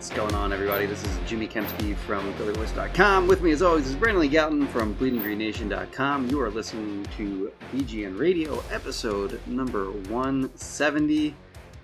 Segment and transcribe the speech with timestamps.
[0.00, 0.86] What's going on, everybody?
[0.86, 3.26] This is Jimmy Kempski from PhillyVoice.com.
[3.28, 6.30] With me, as always, is Brandon Lee Gowton from BleedingGreenNation.com.
[6.30, 11.34] You are listening to BGN Radio, episode number 170,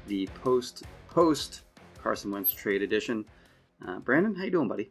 [0.06, 1.60] the post post
[2.02, 3.26] Carson Wentz trade edition.
[3.86, 4.90] Uh, Brandon, how you doing, buddy?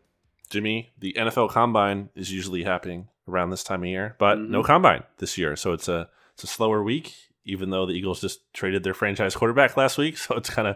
[0.52, 4.50] Jimmy, the NFL Combine is usually happening around this time of year, but Mhm.
[4.50, 7.16] no Combine this year, so it's a it's a slower week.
[7.44, 10.76] Even though the Eagles just traded their franchise quarterback last week, so it's kind of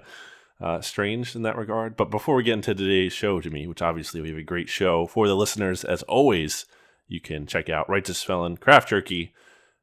[0.62, 1.96] uh, strange in that regard.
[1.96, 5.06] But before we get into today's show, Jimmy, which obviously we have a great show
[5.08, 6.66] for the listeners, as always,
[7.08, 9.34] you can check out Righteous Felon Craft Jerky,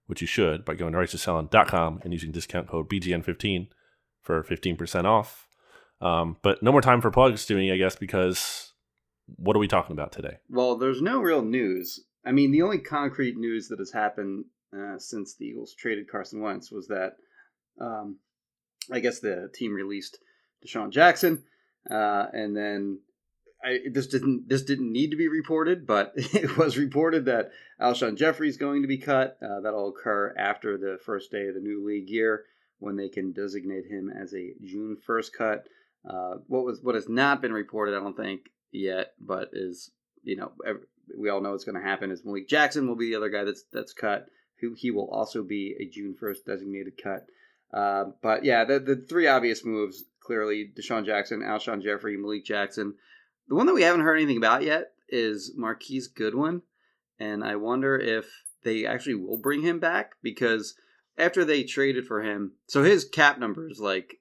[0.06, 3.68] which you should by going to righteousfelon.com and using discount code BGN15
[4.22, 5.46] for 15% off.
[6.00, 8.72] Um, but no more time for plugs, Jimmy, I guess, because
[9.36, 10.38] what are we talking about today?
[10.48, 12.04] Well, there's no real news.
[12.24, 14.44] I mean, the only concrete news that has happened
[14.76, 17.12] uh, since the Eagles traded Carson Wentz was that
[17.80, 18.18] um,
[18.92, 20.18] I guess the team released
[20.66, 21.44] DeSean Jackson,
[21.90, 23.00] uh, and then
[23.64, 27.50] I, this didn't this didn't need to be reported, but it was reported that
[27.80, 29.38] Alshon Jeffery is going to be cut.
[29.42, 32.44] Uh, that'll occur after the first day of the new league year
[32.78, 35.66] when they can designate him as a June first cut.
[36.08, 39.90] Uh, what was what has not been reported, I don't think yet, but is
[40.22, 40.86] you know ev-
[41.18, 43.44] we all know what's going to happen is Malik Jackson will be the other guy
[43.44, 44.28] that's that's cut.
[44.60, 47.26] Who he will also be a June first designated cut.
[47.72, 52.94] Uh, but yeah, the the three obvious moves clearly DeSean Jackson, Alshon Jeffery, Malik Jackson.
[53.48, 56.62] The one that we haven't heard anything about yet is Marquise Goodwin,
[57.18, 58.26] and I wonder if
[58.64, 60.74] they actually will bring him back because
[61.16, 64.16] after they traded for him, so his cap number is like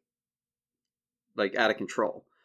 [1.36, 2.26] like out of control.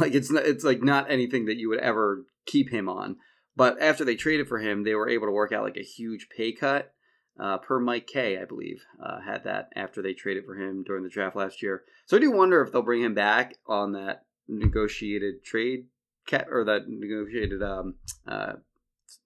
[0.00, 3.16] Like it's not, it's like not anything that you would ever keep him on.
[3.54, 6.28] But after they traded for him, they were able to work out like a huge
[6.34, 6.94] pay cut.
[7.38, 11.02] Uh, per Mike Kaye, I believe, uh, had that after they traded for him during
[11.02, 11.82] the draft last year.
[12.06, 15.86] So I do wonder if they'll bring him back on that negotiated trade
[16.26, 17.94] cat or that negotiated um,
[18.26, 18.54] uh,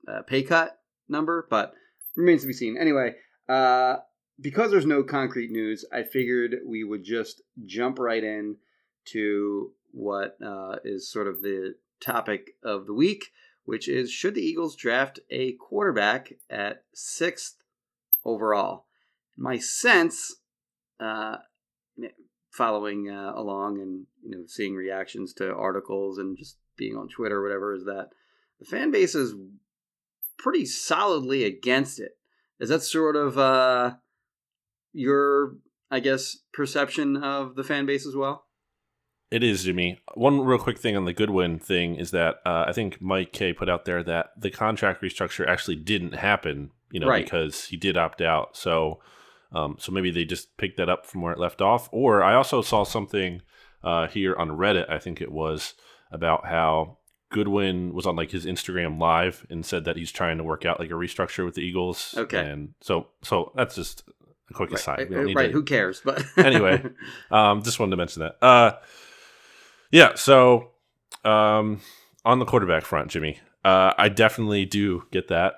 [0.06, 1.74] uh, pay cut number, but
[2.16, 2.76] remains to be seen.
[2.78, 3.14] Anyway,
[3.48, 3.96] uh,
[4.40, 8.56] because there's no concrete news, I figured we would just jump right in
[9.06, 13.26] to what uh, is sort of the topic of the week,
[13.64, 17.57] which is should the Eagles draft a quarterback at sixth
[18.28, 18.86] overall?
[19.36, 20.36] My sense,
[21.00, 21.36] uh,
[22.50, 27.38] following uh, along and you know seeing reactions to articles and just being on Twitter
[27.38, 28.08] or whatever, is that
[28.58, 29.34] the fan base is
[30.38, 32.12] pretty solidly against it.
[32.60, 33.94] Is that sort of uh,
[34.92, 35.56] your,
[35.90, 38.46] I guess, perception of the fan base as well?
[39.30, 40.00] It is, Jimmy.
[40.14, 43.52] One real quick thing on the Goodwin thing is that uh, I think Mike Kaye
[43.52, 47.24] put out there that the contract restructure actually didn't happen, you know, Right.
[47.24, 48.56] because he did opt out.
[48.56, 49.00] So,
[49.52, 51.88] um, so maybe they just picked that up from where it left off.
[51.92, 53.42] Or I also saw something
[53.82, 54.90] uh, here on Reddit.
[54.90, 55.74] I think it was
[56.10, 56.98] about how
[57.30, 60.80] Goodwin was on like his Instagram live and said that he's trying to work out
[60.80, 62.14] like a restructure with the Eagles.
[62.16, 62.40] Okay.
[62.40, 64.02] and so so that's just
[64.50, 64.98] a quick aside.
[65.00, 66.00] Right, We don't need right, to- who cares?
[66.02, 66.82] But Anyway.
[67.30, 68.42] um, just wanted to mention that.
[68.42, 68.72] Uh,
[69.90, 70.14] yeah.
[70.14, 70.70] So,
[71.24, 71.80] um,
[72.24, 75.54] on the quarterback front, Jimmy, uh, I definitely do get that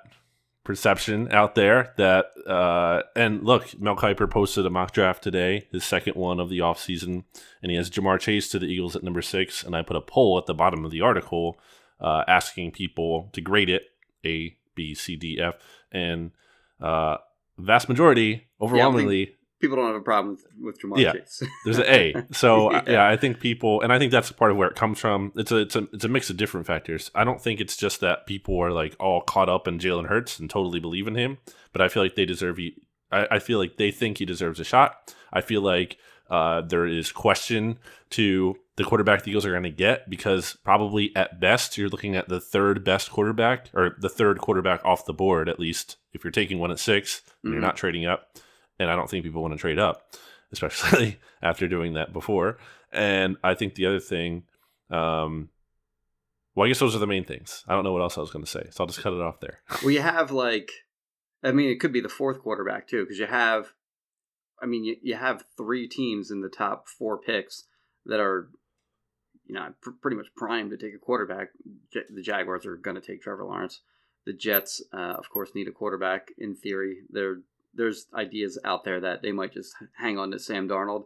[0.63, 5.83] perception out there that, uh, and look, Mel Kiper posted a mock draft today, his
[5.83, 7.23] second one of the offseason,
[7.61, 9.63] and he has Ja'Marr Chase to the Eagles at number six.
[9.63, 11.59] And I put a poll at the bottom of the article,
[11.99, 13.83] uh, asking people to grade it
[14.25, 15.55] A, B, C, D, F,
[15.91, 16.31] and,
[16.79, 17.17] uh,
[17.57, 21.13] vast majority, overwhelmingly, people don't have a problem with, with Ja'Marr Yeah.
[21.13, 21.43] Chase.
[21.65, 22.13] there's an A.
[22.31, 22.83] So yeah.
[22.87, 23.07] Yeah.
[23.07, 25.31] I think people, and I think that's part of where it comes from.
[25.35, 27.09] It's a it's a it's a mix of different factors.
[27.15, 30.39] I don't think it's just that people are like all caught up in Jalen Hurts
[30.39, 31.37] and totally believe in him,
[31.71, 32.57] but I feel like they deserve.
[32.57, 32.75] he-
[33.11, 35.13] I, I feel like they think he deserves a shot.
[35.33, 35.97] I feel like
[36.29, 37.77] uh, there is question
[38.11, 42.15] to the quarterback the Eagles are going to get because probably at best you're looking
[42.15, 46.23] at the third best quarterback or the third quarterback off the board at least if
[46.23, 47.65] you're taking one at six and you're Mhm.
[47.65, 48.37] not trading up.
[48.81, 50.15] And I don't think people want to trade up,
[50.51, 52.57] especially after doing that before.
[52.91, 54.43] And I think the other thing,
[54.89, 55.49] um,
[56.55, 57.63] well, I guess those are the main things.
[57.67, 59.21] I don't know what else I was going to say, so I'll just cut it
[59.21, 59.61] off there.
[59.81, 60.71] well, you have like,
[61.43, 63.73] I mean, it could be the fourth quarterback too, because you have,
[64.61, 67.65] I mean, you, you have three teams in the top four picks
[68.05, 68.49] that are,
[69.45, 71.49] you know, pr- pretty much primed to take a quarterback.
[71.93, 73.81] J- the Jaguars are going to take Trevor Lawrence.
[74.25, 76.97] The Jets, uh, of course, need a quarterback in theory.
[77.09, 77.37] There,
[77.73, 81.05] there's ideas out there that they might just hang on to Sam Darnold,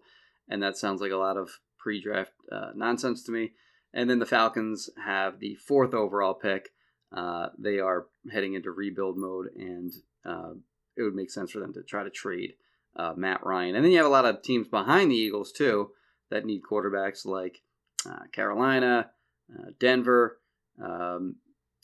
[0.50, 3.52] and that sounds like a lot of pre-draft uh, nonsense to me.
[3.94, 6.72] And then the Falcons have the fourth overall pick.
[7.16, 9.94] Uh, they are heading into rebuild mode, and
[10.26, 10.52] uh,
[10.98, 12.54] it would make sense for them to try to trade
[12.96, 13.76] uh, Matt Ryan.
[13.76, 15.92] And then you have a lot of teams behind the Eagles too
[16.30, 17.62] that need quarterbacks, like
[18.10, 19.12] uh, Carolina,
[19.54, 20.40] uh, Denver.
[20.84, 21.36] Um,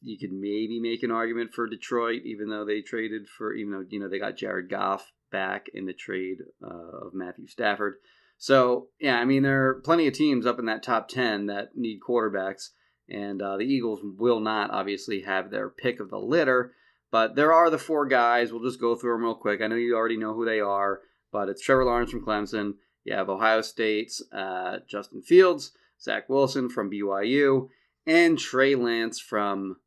[0.01, 3.86] you could maybe make an argument for Detroit, even though they traded for, even though
[3.89, 7.95] you know they got Jared Goff back in the trade uh, of Matthew Stafford.
[8.38, 11.75] So yeah, I mean there are plenty of teams up in that top ten that
[11.75, 12.69] need quarterbacks,
[13.07, 16.74] and uh, the Eagles will not obviously have their pick of the litter.
[17.12, 18.51] But there are the four guys.
[18.51, 19.62] We'll just go through them real quick.
[19.62, 21.01] I know you already know who they are,
[21.31, 22.75] but it's Trevor Lawrence from Clemson.
[23.03, 27.68] You have Ohio State's uh, Justin Fields, Zach Wilson from BYU,
[28.07, 29.77] and Trey Lance from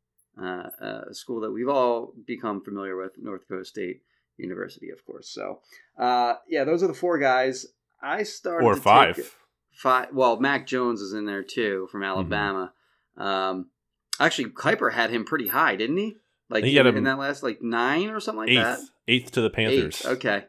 [0.41, 0.69] uh,
[1.09, 4.01] a school that we've all become familiar with, North Dakota State
[4.37, 5.29] University, of course.
[5.29, 5.61] So,
[5.97, 7.65] uh, yeah, those are the four guys.
[8.01, 9.33] I started Or five.
[9.73, 10.09] five.
[10.13, 12.73] Well, Mac Jones is in there too from Alabama.
[13.17, 13.69] Um,
[14.19, 16.17] actually, Kiper had him pretty high, didn't he?
[16.49, 18.79] Like He had in, him in that last like nine or something like that.
[18.79, 20.01] eighth, eighth to the Panthers.
[20.01, 20.45] Eighth, Okay.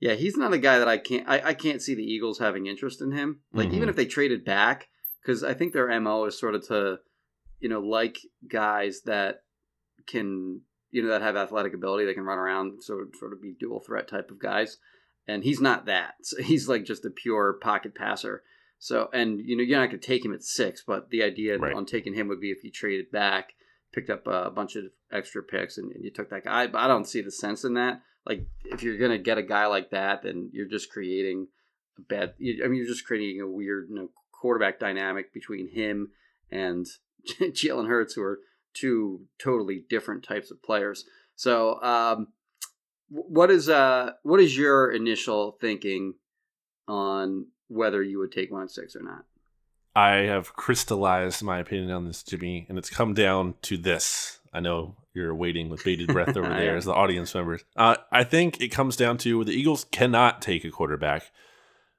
[0.00, 1.28] Yeah, he's not a guy that I can't.
[1.28, 3.40] I, I can't see the Eagles having interest in him.
[3.52, 3.90] Like even Mhm.
[3.90, 4.88] if they traded back,
[5.22, 6.98] because I think their mo is sort of to,
[7.62, 8.18] you know, like
[8.50, 9.42] guys that
[10.06, 10.60] can,
[10.90, 13.80] you know, that have athletic ability, they can run around, so sort of be dual
[13.80, 14.78] threat type of guys.
[15.28, 16.14] And he's not that.
[16.22, 18.42] So he's like just a pure pocket passer.
[18.78, 21.74] So and you know you're not gonna take him at six, but the idea Right.
[21.74, 23.52] on taking him would be if you traded back,
[23.92, 26.66] picked up a bunch of extra picks, and, and you took that guy.
[26.66, 29.66] But I don't see the sense in that like if you're gonna get a guy
[29.66, 31.46] like that, then you're just creating
[31.96, 32.34] a bad.
[32.40, 36.10] I mean, you're just creating a weird, you know, quarterback dynamic between him
[36.50, 36.86] and
[37.40, 38.40] Jalen Hurts, who are
[38.74, 41.04] two totally different types of players.
[41.36, 42.28] So, um,
[43.08, 46.14] what is uh, what is your initial thinking
[46.88, 49.24] on whether you would take one six or not?
[49.94, 54.40] I have crystallized my opinion on this, Jimmy, and it's come down to this.
[54.52, 57.62] I know you're waiting with bated breath over there as the audience members.
[57.76, 61.30] Uh, I think it comes down to the Eagles cannot take a quarterback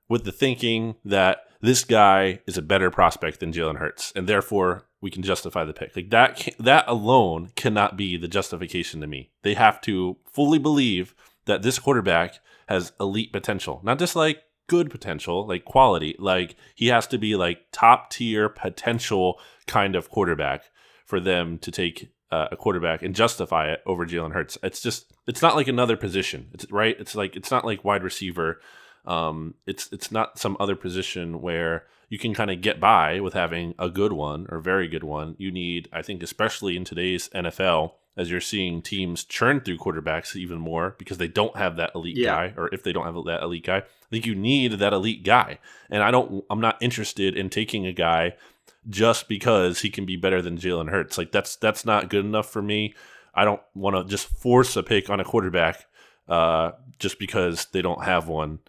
[0.09, 4.85] with the thinking that this guy is a better prospect than Jalen Hurts, and therefore
[4.99, 5.95] we can justify the pick.
[5.95, 9.31] Like that, that alone cannot be the justification to me.
[9.43, 11.15] They have to fully believe
[11.45, 16.17] that this quarterback has elite potential, not just like good potential, like quality.
[16.19, 20.65] Like he has to be like top tier potential kind of quarterback
[21.05, 24.57] for them to take uh, a quarterback and justify it over Jalen Hurts.
[24.63, 26.49] It's just it's not like another position.
[26.51, 26.97] It's right.
[26.99, 28.59] It's like it's not like wide receiver.
[29.05, 33.33] Um, it's it's not some other position where you can kind of get by with
[33.33, 35.35] having a good one or very good one.
[35.39, 40.35] You need, I think, especially in today's NFL, as you're seeing teams churn through quarterbacks
[40.35, 42.49] even more because they don't have that elite Yeah.
[42.49, 45.23] guy, or if they don't have that elite guy, I think you need that elite
[45.23, 45.57] guy.
[45.89, 48.35] And I don't, I'm not interested in taking a guy
[48.87, 51.17] just because he can be better than Jalen Hurts.
[51.17, 52.93] Like that's that's not good enough for me.
[53.33, 55.85] I don't want to just force a pick on a quarterback
[56.29, 58.59] uh, just because they don't have one.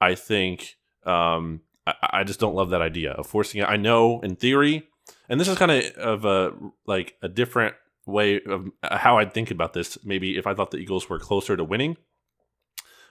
[0.00, 3.68] I think um, I, I just don't love that idea of forcing it.
[3.68, 4.84] I know in theory,
[5.28, 6.52] and this is kind of of a
[6.86, 7.74] like a different
[8.06, 9.98] way of how I'd think about this.
[10.04, 11.96] Maybe if I thought the Eagles were closer to winning,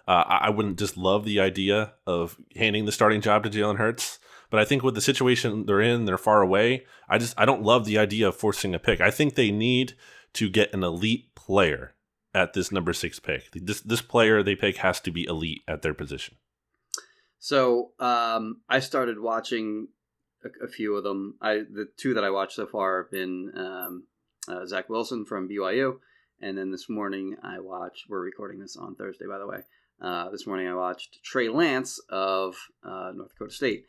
[0.07, 3.77] uh, I I wouldn't just love the idea of handing the starting job to Jalen
[3.77, 4.19] Hurts.
[4.49, 6.85] But I think with the situation they're in, they're far away.
[7.09, 9.01] I just I don't love the idea of forcing a pick.
[9.01, 9.95] I think they need
[10.33, 11.95] to get an elite player
[12.33, 13.49] at this number six pick.
[13.53, 16.37] This this player they pick has to be elite at their position.
[17.39, 19.89] So um, I started watching
[20.43, 21.35] a, a few of them.
[21.41, 24.03] I the two that I watched so far have been um,
[24.47, 25.99] uh, Zach Wilson from BYU
[26.41, 28.05] And then this morning I watched.
[28.09, 29.59] We're recording this on Thursday, by the way.
[29.99, 33.85] Uh, this morning I watched Trey Lance of uh, North Dakota State.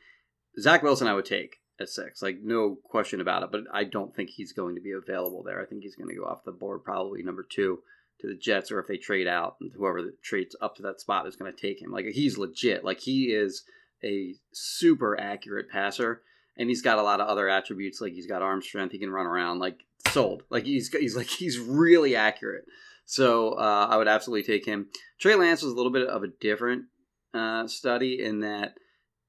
[0.58, 3.50] Zach Wilson I would take at six, like no question about it.
[3.52, 5.60] But I don't think he's going to be available there.
[5.60, 7.80] I think he's going to go off the board probably number two
[8.20, 11.26] to the Jets, or if they trade out, and whoever trades up to that spot
[11.26, 11.92] is going to take him.
[11.92, 12.84] Like he's legit.
[12.84, 13.64] Like he is
[14.04, 16.22] a super accurate passer,
[16.56, 18.00] and he's got a lot of other attributes.
[18.00, 19.58] Like he's got arm strength, he can run around.
[19.58, 20.42] Like sold.
[20.50, 22.64] Like he's he's like he's really accurate.
[23.04, 24.88] So uh, I would absolutely take him.
[25.18, 26.84] Trey Lance was a little bit of a different
[27.32, 28.74] uh, study in that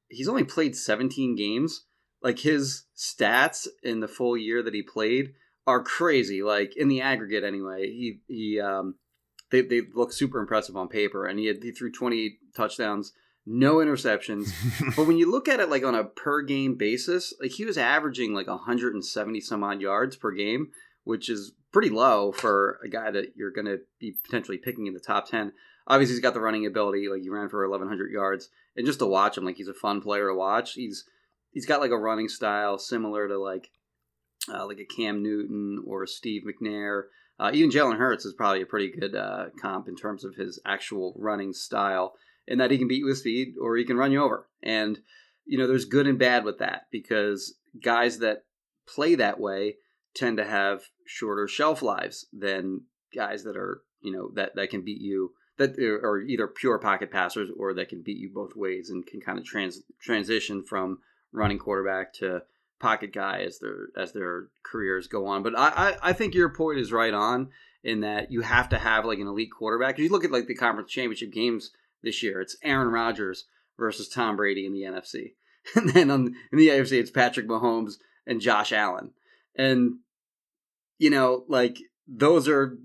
[0.09, 1.85] he's only played 17 games.
[2.21, 5.33] Like his stats in the full year that he played
[5.69, 6.43] are crazy.
[6.43, 8.95] Like in the aggregate, anyway, he he um,
[9.51, 13.13] they they look super impressive on paper, and he had he threw twenty touchdowns,
[13.45, 14.51] no interceptions.
[14.95, 17.77] but when you look at it like on a per game basis, like he was
[17.77, 20.67] averaging like 170 some odd yards per game,
[21.03, 24.93] which is pretty low for a guy that you're going to be potentially picking in
[24.93, 25.53] the top 10.
[25.87, 27.07] Obviously, he's got the running ability.
[27.09, 30.01] Like he ran for 1,100 yards, and just to watch him, like he's a fun
[30.01, 30.73] player to watch.
[30.73, 31.05] He's
[31.51, 33.69] he's got like a running style similar to like
[34.53, 37.03] uh, like a Cam Newton or Steve McNair.
[37.39, 40.59] Uh, even Jalen Hurts is probably a pretty good uh, comp in terms of his
[40.65, 42.13] actual running style,
[42.47, 44.47] in that he can beat you with speed or he can run you over.
[44.61, 44.99] And
[45.45, 48.43] you know, there's good and bad with that because guys that
[48.87, 49.75] play that way
[50.15, 52.81] tend to have shorter shelf lives than
[53.15, 57.11] guys that are you know that that can beat you that are either pure pocket
[57.11, 60.99] passers or that can beat you both ways and can kind of trans transition from
[61.31, 62.41] running quarterback to
[62.79, 65.43] pocket guy as their as their careers go on.
[65.43, 67.49] But I, I, I think your point is right on
[67.83, 69.95] in that you have to have like an elite quarterback.
[69.95, 71.71] If you look at like the conference championship games
[72.01, 73.45] this year, it's Aaron Rodgers
[73.77, 75.33] versus Tom Brady in the NFC,
[75.75, 77.93] and then on in the AFC it's Patrick Mahomes
[78.25, 79.11] and Josh Allen,
[79.55, 79.99] and
[80.97, 82.77] you know like those are.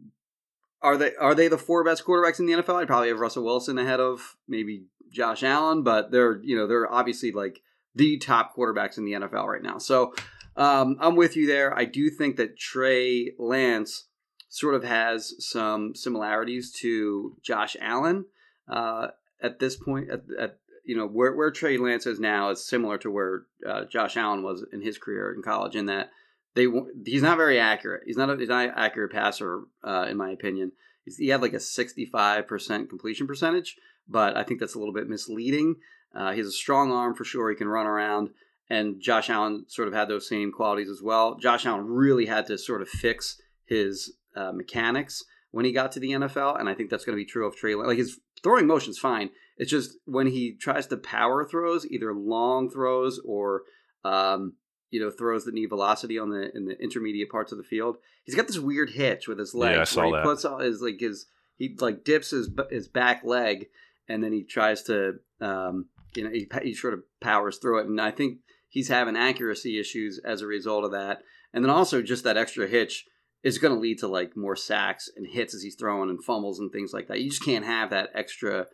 [0.82, 2.74] Are they are they the four best quarterbacks in the NFL?
[2.74, 6.92] I'd probably have Russell Wilson ahead of maybe Josh Allen, but they're you know they're
[6.92, 7.62] obviously like
[7.94, 9.78] the top quarterbacks in the NFL right now.
[9.78, 10.14] So
[10.56, 11.76] um, I'm with you there.
[11.76, 14.06] I do think that Trey Lance
[14.48, 18.26] sort of has some similarities to Josh Allen
[18.68, 19.08] uh,
[19.42, 20.10] at this point.
[20.10, 23.84] At, at, you know where where Trey Lance is now is similar to where uh,
[23.86, 25.74] Josh Allen was in his career in college.
[25.74, 26.10] In that
[26.54, 26.66] they
[27.04, 28.02] he's not very accurate.
[28.04, 30.72] He's not a, he's not an accurate passer uh, in my opinion.
[31.04, 33.76] He's, he had like a 65% completion percentage,
[34.08, 35.76] but I think that's a little bit misleading.
[36.14, 37.50] Uh, he has a strong arm for sure.
[37.50, 38.30] He can run around.
[38.70, 41.36] And Josh Allen sort of had those same qualities as well.
[41.36, 46.00] Josh Allen really had to sort of fix his uh, mechanics when he got to
[46.00, 47.74] the NFL, and I think that's going to be true of Trey.
[47.74, 49.30] Like his throwing motion's fine.
[49.56, 53.62] It's just when he tries to power throws, either long throws or
[54.04, 54.54] um,
[54.90, 57.98] you know throws that need velocity on the in the intermediate parts of the field.
[58.24, 59.74] He's got this weird hitch with his leg.
[59.74, 60.24] Yeah, I saw where he that.
[60.24, 63.66] puts all his like his he like dips his his back leg
[64.08, 67.86] and then he tries to um, you know he, he sort of powers through it.
[67.86, 71.22] And i think he's having accuracy issues as a result of that.
[71.52, 73.06] And then also just that extra hitch
[73.44, 76.58] is going to lead to like more sacks and hits as he's throwing and fumbles
[76.58, 77.20] and things like that.
[77.20, 78.66] You just can't have that extra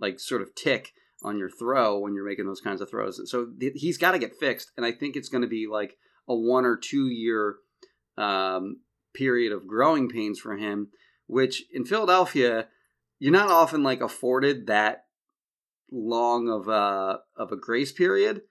[0.00, 0.92] like sort of tick
[1.24, 3.20] on your throw when you're making those kinds of throws.
[3.28, 4.70] So th- he's got to get fixed.
[4.76, 5.96] And i think it's going to be like
[6.28, 7.56] a one or two year
[8.16, 8.80] um,
[9.14, 10.88] period of growing pains for him
[11.26, 12.68] which in philadelphia
[13.18, 15.04] you're not often like afforded that
[15.90, 18.42] long of a of a grace period.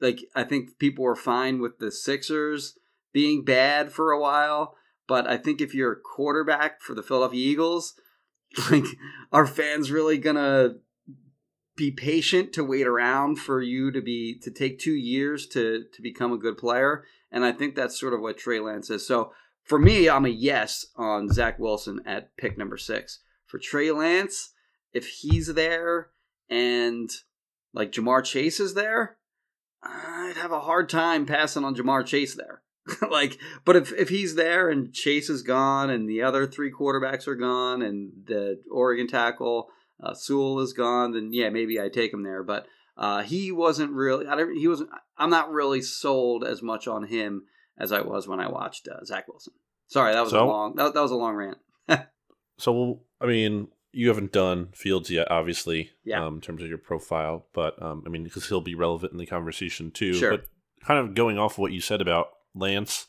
[0.00, 2.78] Like I think people were fine with the Sixers
[3.12, 4.76] being bad for a while,
[5.06, 7.94] but I think if you're a quarterback for the Philadelphia Eagles,
[8.70, 8.84] like
[9.32, 10.76] are fans really gonna
[11.76, 16.02] be patient to wait around for you to be to take two years to to
[16.02, 17.04] become a good player?
[17.30, 19.06] And I think that's sort of what Trey Lance is.
[19.06, 19.32] So
[19.64, 23.20] for me, I'm a yes on Zach Wilson at pick number six.
[23.44, 24.50] For Trey Lance,
[24.92, 26.08] if he's there
[26.50, 27.10] and
[27.74, 29.16] like Ja'Marr Chase is there,
[29.82, 32.62] I'd have a hard time passing on Ja'Marr Chase there.
[33.10, 37.26] like, but if if he's there and Chase is gone and the other three quarterbacks
[37.26, 39.68] are gone and the Oregon tackle
[40.02, 42.42] uh, Sewell is gone, then yeah, maybe I take him there.
[42.42, 44.26] But uh, he wasn't really.
[44.26, 44.90] I don't, he wasn't.
[45.18, 47.44] I'm not really sold as much on him
[47.78, 49.52] as I was when I watched uh, Zach Wilson.
[49.88, 50.74] Sorry, that was So- a long.
[50.76, 51.58] That, that was a long rant.
[52.60, 56.24] So, I mean, you haven't done Fields yet, obviously, Yeah.
[56.24, 59.18] um, in terms of your profile, but um, I mean, because he'll be relevant in
[59.18, 60.14] the conversation too.
[60.14, 60.30] Sure.
[60.32, 60.46] But
[60.84, 63.06] kind of going off what you said about Lance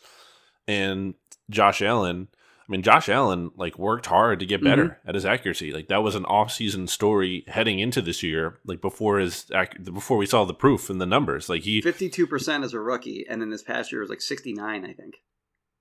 [0.67, 1.13] and
[1.50, 2.27] Josh Allen.
[2.67, 5.09] I mean, Josh Allen like worked hard to get better Mm-hmm.
[5.09, 5.74] at his accuracy.
[5.74, 8.59] Like that was an off-season story heading into this year.
[8.63, 11.50] Like before his ac- before we saw the proof in the numbers.
[11.50, 14.86] Like he Fifty-two percent as a rookie, and then this past year was like sixty-nine,
[14.86, 15.15] I think.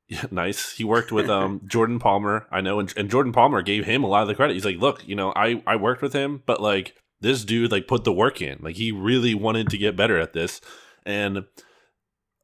[0.09, 0.73] Yeah, nice.
[0.73, 4.07] He worked with um, Jordan Palmer, I know, and, and Jordan Palmer gave him a
[4.07, 4.55] lot of the credit.
[4.55, 7.87] He's like, look, you know, I I worked with him, but like this dude like
[7.87, 8.59] put the work in.
[8.63, 10.61] Like he really wanted to get better at this.
[11.05, 11.45] And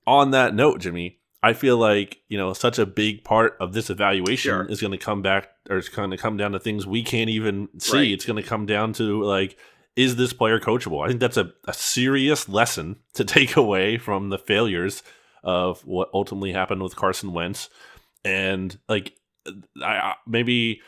[0.06, 3.88] on that note, Jimmy, I feel like you know such a big part of this
[3.88, 4.66] evaluation Sure.
[4.66, 7.30] is going to come back, or it's going to come down to things we can't
[7.30, 7.96] even see.
[7.96, 8.10] Right.
[8.12, 9.56] It's going to come down to like,
[9.96, 11.02] is this player coachable?
[11.04, 15.02] I think that's a, a serious lesson to take away from the failures
[15.44, 17.68] of what ultimately happened with Carson Wentz,
[18.24, 19.12] and like,
[19.80, 20.80] I, maybe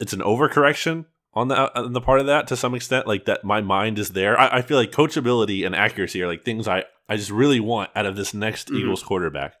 [0.00, 3.06] it's an overcorrection on the on the part of that to some extent.
[3.06, 4.38] Like that, my mind is there.
[4.38, 7.90] I, I feel like coachability and accuracy are like things I I just really want
[7.94, 8.80] out of this next Mhm.
[8.80, 9.54] Eagles quarterback.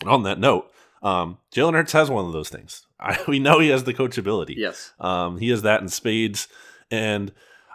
[0.00, 0.70] And on that note,
[1.02, 2.86] um, Jalen Hurts has one of those things.
[3.00, 4.54] I, we know he has the coachability.
[4.56, 4.92] Yes.
[4.98, 6.48] Um, he has that in spades,
[6.90, 7.32] and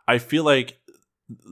[0.08, 0.80] I feel like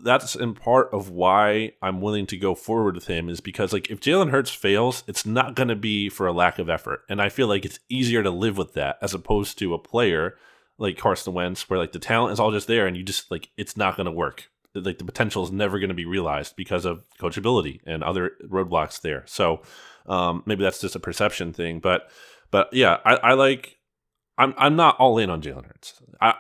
[0.03, 3.89] that's in part of why I'm willing to go forward with him is because like
[3.89, 7.21] if Jalen Hurts fails, it's not going to be for a lack of effort, and
[7.21, 10.35] I feel like it's easier to live with that as opposed to a player
[10.77, 13.49] like Carson Wentz, where like the talent is all just there, and you just like
[13.57, 14.49] it's not going to work.
[14.75, 19.01] Like the potential is never going to be realized because of coachability and other roadblocks
[19.01, 19.23] there.
[19.27, 19.61] So
[20.07, 22.09] um, maybe that's just a perception thing, but
[22.51, 23.77] but yeah, I, I like.
[24.37, 26.01] I'm I'm not all in on Jalen Hurts.
[26.19, 26.35] I,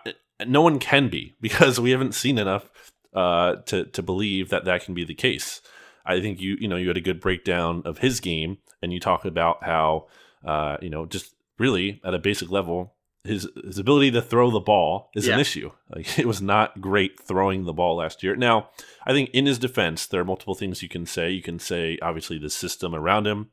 [0.45, 2.69] no one can be because we haven't seen enough
[3.13, 5.61] uh, to to believe that that can be the case.
[6.05, 8.99] I think you you know you had a good breakdown of his game, and you
[8.99, 10.07] talk about how
[10.45, 12.93] uh, you know just really at a basic level
[13.23, 15.71] his his ability to throw the ball is an issue.
[15.89, 18.35] Like it was not great throwing the ball last year.
[18.35, 18.69] Now
[19.05, 21.31] I think in his defense there are multiple things you can say.
[21.31, 23.51] You can say obviously the system around him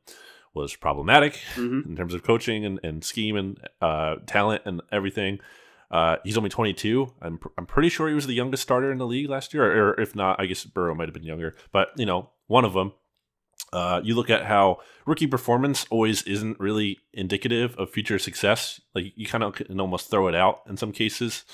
[0.53, 5.39] was problematic hmm in terms of coaching and, and scheme and uh, talent and everything.
[5.91, 7.13] Uh, he's only 22.
[7.21, 9.65] I'm, pr- I'm pretty sure he was the youngest starter in the league last year,
[9.65, 11.53] or, or if not, I guess Burrow might have been younger.
[11.73, 12.93] But you know, one of them.
[13.73, 18.81] Uh, you look at how rookie performance always isn't really indicative of future success.
[18.95, 21.45] Like you kind of can almost throw it out in some cases.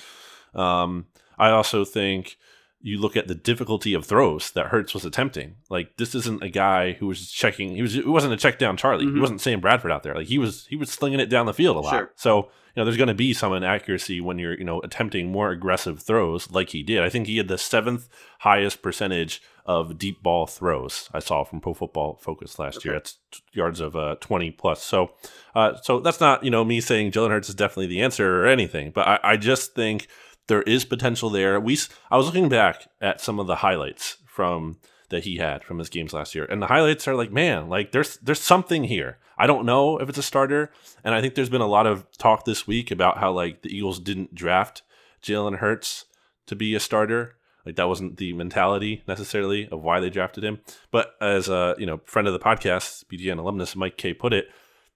[0.54, 1.06] Um,
[1.38, 2.36] I also think
[2.80, 5.56] you look at the difficulty of throws that Hurts was attempting.
[5.68, 7.74] Like this isn't a guy who was checking.
[7.76, 7.94] He was.
[7.96, 9.04] It wasn't a check down Charlie.
[9.04, 9.20] He Mhm.
[9.20, 10.14] wasn't Sam Bradford out there.
[10.14, 10.66] Like he was.
[10.66, 11.90] He was slinging it down the field a lot.
[11.90, 12.10] Sure.
[12.16, 16.00] So know, there's going to be some inaccuracy when you're you know attempting more aggressive
[16.00, 17.02] throws like he did.
[17.02, 18.08] I think he had the seventh
[18.40, 22.94] highest percentage of deep ball throws I saw from Pro Football Focus last year.
[22.94, 23.18] That's
[23.52, 24.82] yards of uh, 20 plus.
[24.82, 25.10] So,
[25.54, 28.46] uh, so that's not you know me saying Jalen Hurts is definitely the answer or
[28.46, 30.08] anything, but I, I just think
[30.46, 31.60] there is potential there.
[31.60, 31.78] We
[32.10, 34.78] I was looking back at some of the highlights from
[35.10, 37.92] that he had from his games last year, and the highlights are like, man, like
[37.92, 39.18] there's there's something here.
[39.36, 40.70] I don't know if it's a starter,
[41.04, 43.74] and I think there's been a lot of talk this week about how like the
[43.74, 44.82] Eagles didn't draft
[45.22, 46.06] Jalen Hurts
[46.46, 47.36] to be a starter.
[47.64, 50.60] Like that wasn't the mentality necessarily of why they drafted him.
[50.90, 54.48] But as a you know friend of the podcast, BGN alumnus Mike Kaye put it,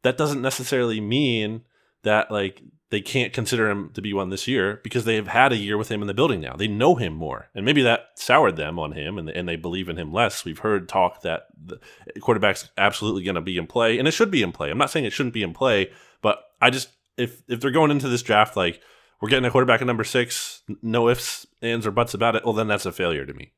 [0.03, 1.63] that doesn't necessarily mean
[2.03, 2.63] that like
[2.93, 5.79] they can't consider him to be one this year because they have had a year
[5.79, 6.55] with him in the building now.
[6.55, 9.89] They know him more, and maybe that soured them on him, and and they believe
[9.89, 10.45] in him less.
[10.45, 11.81] We've heard talk that the
[12.21, 14.71] quarterback's absolutely going to be in play, and it should be in play.
[14.71, 17.91] I'm not saying it shouldn't be in play, but I just if if they're going
[17.91, 18.83] into this draft like
[19.23, 22.53] we're getting a quarterback at number six, no ifs, ands, or buts about it, well
[22.53, 23.55] then that's a failure to me.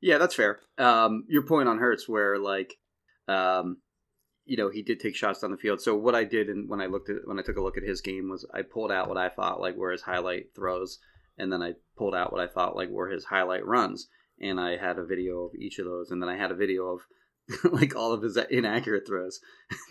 [0.00, 0.58] Yeah, that's fair.
[0.76, 2.74] Um, your point on Hurts, where like,
[3.28, 3.76] um,
[4.46, 5.80] you know, he did take shots down the field.
[5.80, 7.82] So what I did, and when I looked at when I took a look at
[7.82, 10.98] his game, was I pulled out what I thought like were his highlight throws,
[11.38, 14.08] and then I pulled out what I thought like were his highlight runs,
[14.40, 16.88] and I had a video of each of those, and then I had a video
[16.88, 17.00] of
[17.72, 19.40] like all of his inaccurate throws.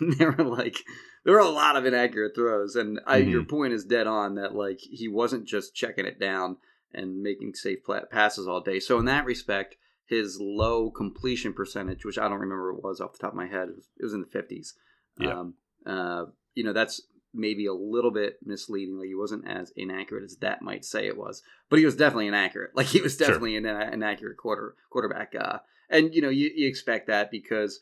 [0.18, 0.78] there were like
[1.24, 3.30] there were a lot of inaccurate throws, and I, Mhm.
[3.30, 6.58] your point is dead on that like he wasn't just checking it down
[6.92, 8.78] and making safe pla- passes all day.
[8.78, 13.00] So in that respect, his low completion percentage, which I don't remember what it was
[13.00, 14.74] off the top of my head, it was, it was in the fifties.
[15.18, 15.38] Yeah.
[15.40, 15.54] Um,
[15.86, 17.00] uh, you know, that's
[17.32, 18.98] maybe a little bit misleading.
[18.98, 22.28] Like he wasn't as inaccurate as that might say it was, but he was definitely
[22.28, 22.70] inaccurate.
[22.76, 23.26] Like he was Sure.
[23.26, 25.34] definitely an uh, inaccurate quarter quarterback.
[25.38, 25.58] Uh,
[25.90, 27.80] and you know, you, you expect that because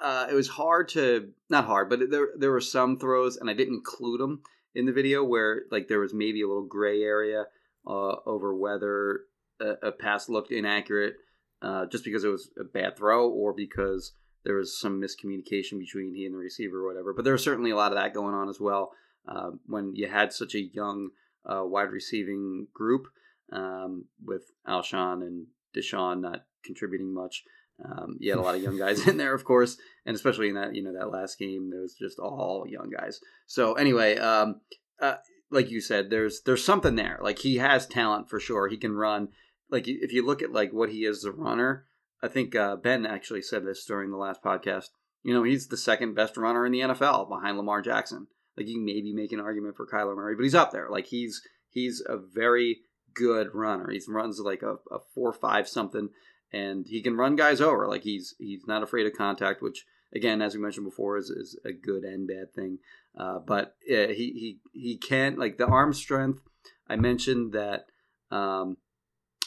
[0.00, 3.54] uh, it was hard to not hard, but there there were some throws, and I
[3.54, 4.42] didn't include them
[4.74, 7.44] in the video where like there was maybe a little gray area
[7.86, 9.20] uh, over whether
[9.60, 11.14] a, a pass looked inaccurate
[11.62, 14.12] uh, just because it was a bad throw or because
[14.44, 17.12] there was some miscommunication between he and the receiver or whatever.
[17.12, 18.92] But there was certainly a lot of that going on as well
[19.28, 21.10] uh, when you had such a young
[21.44, 23.06] uh, wide receiving group
[23.52, 27.44] um, with Alshon and DeSean not contributing much.
[27.84, 30.54] Um, you had a lot of young guys in there, of course, and especially in
[30.54, 33.20] that you know that last game, there was just all young guys.
[33.46, 34.60] So anyway, um,
[35.00, 35.16] uh,
[35.50, 37.18] like you said, there's there's something there.
[37.22, 38.68] Like he has talent for sure.
[38.68, 39.28] He can run.
[39.70, 41.86] Like if you look at like what he is as a runner,
[42.22, 44.88] I think uh, Ben actually said this during the last podcast.
[45.22, 48.28] You know, he's the second best runner in the NFL behind Lamar Jackson.
[48.56, 50.88] Like you maybe make an argument for Kyler Murray, but he's up there.
[50.90, 52.80] Like he's he's a very
[53.14, 53.90] good runner.
[53.90, 56.10] He runs like a, a four five something,
[56.52, 57.86] and he can run guys over.
[57.86, 61.58] Like he's he's not afraid of contact, which again, as we mentioned before, is, is
[61.64, 62.78] a good and bad thing.
[63.18, 66.40] Uh, but he he he can like the arm strength.
[66.88, 67.86] I mentioned that.
[68.30, 68.78] Um,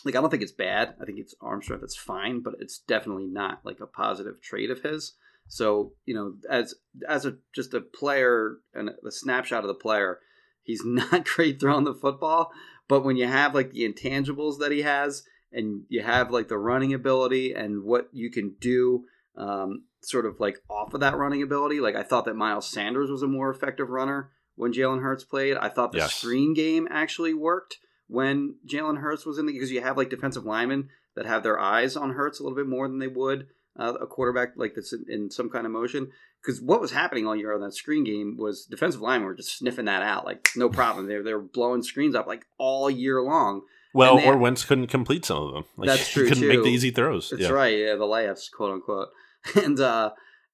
[0.05, 0.95] like I don't think it's bad.
[1.01, 1.83] I think it's arm strength.
[1.83, 5.13] It's fine, but it's definitely not like a positive trait of his.
[5.47, 6.75] So you know, as
[7.07, 10.19] as a just a player and a snapshot of the player,
[10.63, 12.51] he's not great throwing the football.
[12.87, 16.57] But when you have like the intangibles that he has, and you have like the
[16.57, 19.05] running ability and what you can do,
[19.37, 23.09] um, sort of like off of that running ability, like I thought that Miles Sanders
[23.09, 25.57] was a more effective runner when Jalen Hurts played.
[25.57, 26.13] I thought the yes.
[26.13, 27.77] screen game actually worked
[28.09, 31.59] when Jalen Hurts was in the because you have like defensive linemen that have their
[31.59, 33.47] eyes on Hurts a little bit more than they would
[33.79, 36.11] uh, a quarterback like this in, in some kind of motion.
[36.41, 39.57] Because what was happening all year on that screen game was defensive linemen were just
[39.57, 41.07] sniffing that out like no problem.
[41.07, 43.61] they they were blowing screens up like all year long.
[43.93, 45.65] Well, they, or Wentz couldn't complete some of them.
[45.75, 46.27] Like, that's true.
[46.27, 46.49] couldn't too.
[46.49, 47.29] make the easy throws.
[47.29, 47.49] That's yeah.
[47.49, 47.77] right.
[47.77, 49.09] Yeah, the layups, quote unquote.
[49.55, 50.11] And uh,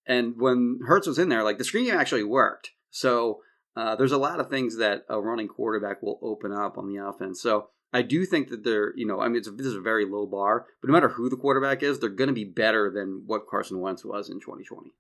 [0.07, 2.71] and when Hurts was in there, like the screen game actually worked.
[2.91, 3.39] So
[3.75, 7.03] uh, there's a lot of things that a running quarterback will open up on the
[7.03, 7.41] offense.
[7.41, 9.81] So I do think that they're, you know, I mean, it's a, this is a
[9.81, 12.89] very low bar, but no matter who the quarterback is, they're going to be better
[12.89, 14.91] than what Carson Wentz was in 2020.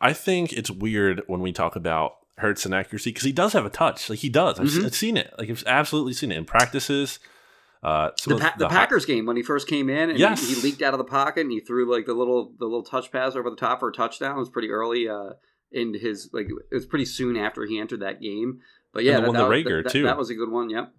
[0.00, 3.66] I think it's weird when we talk about Hurts and accuracy because he does have
[3.66, 4.08] a touch.
[4.08, 4.58] Like he does.
[4.58, 4.86] I've, mm-hmm.
[4.86, 5.32] I've seen it.
[5.38, 7.18] Like I've absolutely seen it in practices.
[7.82, 10.40] Uh, the, pa- the, the, Packers game when he first came in and yes.
[10.40, 12.84] he, he, leaked out of the pocket and he threw like the little the little
[12.84, 14.36] touch pass over the top for a touchdown.
[14.36, 15.30] It was pretty early uh,
[15.72, 18.60] in his like it was pretty soon after he entered that game.
[18.92, 20.02] But yeah, and the that, one that, Reagor that, too.
[20.04, 20.70] That was a good one.
[20.70, 20.92] Yep.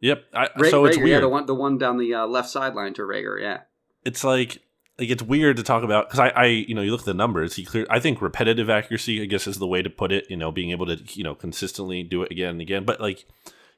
[0.00, 0.24] Yep.
[0.34, 1.08] I, Ra- so it's weird.
[1.08, 3.40] Yeah, the one the one down the uh, left sideline to Reagor.
[3.40, 3.60] Yeah.
[4.04, 4.62] It's like
[4.98, 7.14] like it's weird to talk about because I, I you know you look at the
[7.14, 10.26] numbers he clear I think repetitive accuracy I guess is the way to put it
[10.28, 13.24] you know being able to you know consistently do it again and again but like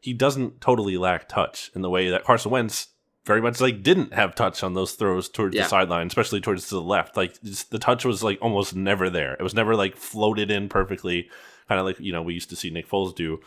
[0.00, 2.88] he doesn't totally lack touch in the way that Carson Wentz
[3.30, 5.62] very much like didn't have touch on those throws towards yeah.
[5.62, 7.32] the sideline especially towards the left like
[7.70, 11.28] the touch was like almost never there it was never like floated in perfectly
[11.68, 13.40] kind of like you know we used to see Nick Foles do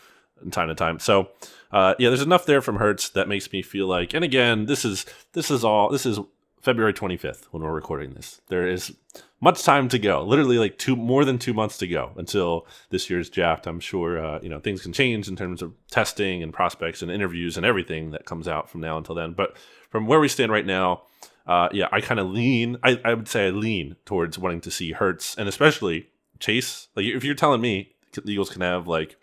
[0.43, 1.00] in time to time.
[1.00, 1.30] So,
[1.72, 4.13] uh, yeah, there's enough there from Hurts that makes me feel like.
[4.13, 6.19] And again, this is this is all this is
[6.63, 8.41] February 25th when we're recording this.
[8.47, 8.95] There is
[9.41, 10.23] much time to go.
[10.23, 13.67] Literally, like two more than two months to go until this year's draft.
[13.67, 17.12] I'm sure uh, you know things can change in terms of testing and prospects and
[17.12, 19.34] interviews and everything that comes out from now until then.
[19.34, 19.56] But
[19.89, 21.04] from where we stand right now.
[21.45, 22.78] Uh, yeah, I kind of lean.
[22.84, 26.08] I, I would say I lean towards wanting to see Hurts and especially
[26.39, 26.88] Chase.
[26.95, 29.17] Like, if you're telling me the Eagles can have like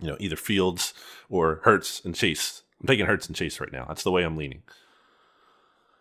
[0.00, 0.94] you know, either Fields
[1.28, 2.62] or Hurts and Chase.
[2.80, 3.84] I'm taking Hurts and Chase right now.
[3.86, 4.62] That's the way I'm leaning.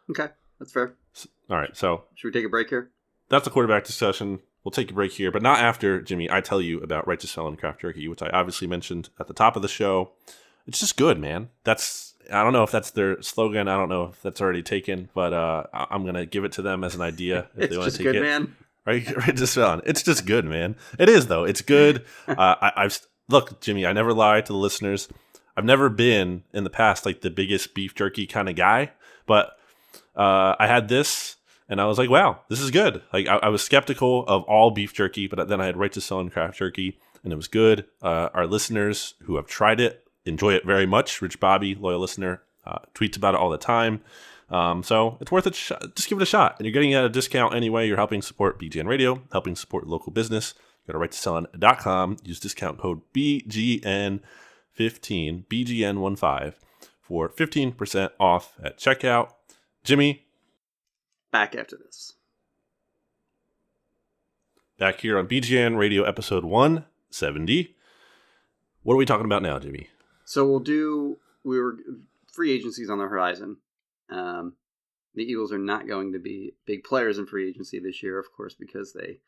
[0.10, 0.94] Okay, that's fair.
[1.50, 2.92] All right, so should we take a break here?
[3.30, 4.40] That's the quarterback discussion.
[4.64, 6.30] We'll take a break here, but not after Jimmy.
[6.30, 9.56] I tell you about Righteous Felon Craft Jerky, which I obviously mentioned at the top
[9.56, 10.12] of the show.
[10.68, 11.50] It's just good, man.
[11.64, 13.68] That's I don't know if that's their slogan.
[13.68, 16.84] I don't know if that's already taken, but uh, I'm gonna give it to them
[16.84, 18.22] as an idea if they want to take good, it.
[18.22, 18.56] Man.
[18.86, 19.82] Right, Righteous Felon.
[19.86, 20.76] It's just good, man.
[20.98, 21.46] It is though.
[21.46, 22.06] It's good.
[22.28, 25.08] uh, I, I've look, Jimmy, I never lie to the listeners.
[25.56, 28.92] I've never been in the past like the biggest beef jerky kind of guy,
[29.26, 29.59] but
[30.16, 33.02] uh, I had this and I was like, wow, this is good.
[33.14, 36.30] Like I, I was skeptical of all beef jerky, but then I had Righteous Felon
[36.30, 37.86] Craft Jerky and it was good.
[38.02, 41.22] Uh, our listeners who have tried it enjoy it very much.
[41.22, 44.02] Rich Bobby, loyal listener, uh, tweets about it all the time.
[44.50, 45.56] Um, so it's worth it.
[45.56, 46.56] Sh- just give it a shot.
[46.58, 47.88] And you're getting at a discount anyway.
[47.88, 50.54] You're helping support BGN Radio, helping support local business.
[50.88, 52.18] Go to righteousfelon.com.
[52.24, 54.22] Use discount code BGN15,
[54.76, 56.54] BGN15
[57.02, 59.34] for 15% off at checkout.
[59.84, 60.26] Jimmy.
[61.32, 62.14] Back after this.
[64.78, 67.76] Back here on BGN Radio episode 170.
[68.84, 69.90] What are we talking about now, Jimmy?
[70.26, 71.78] So we'll do, we were
[72.32, 73.58] free agencies on the horizon.
[74.10, 74.54] Um,
[75.16, 78.32] the Eagles are not going to be big players in free agency this year, of
[78.32, 79.20] course, because they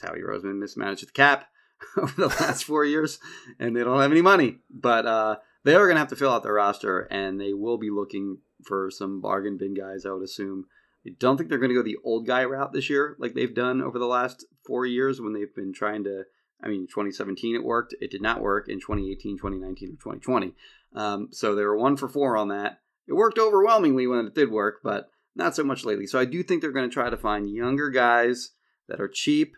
[0.00, 1.46] Howie Roseman mismanaged the cap
[1.96, 3.18] over the last four years,
[3.58, 4.58] and they don't have any money.
[4.70, 7.78] But uh, they are going to have to fill out their roster, and they will
[7.78, 10.06] be looking for some bargain bin guys.
[10.06, 10.66] I would assume.
[11.06, 13.54] I don't think they're going to go the old guy route this year, like they've
[13.54, 16.24] done over the last four years when they've been trying to.
[16.62, 17.94] I mean, 2017 it worked.
[18.02, 20.54] It did not work in 2018, 2019, or 2020.
[20.94, 22.80] Um, so they were one for four on that.
[23.06, 26.06] It worked overwhelmingly when it did work, but not so much lately.
[26.06, 28.50] So I do think they're going to try to find younger guys
[28.88, 29.54] that are cheap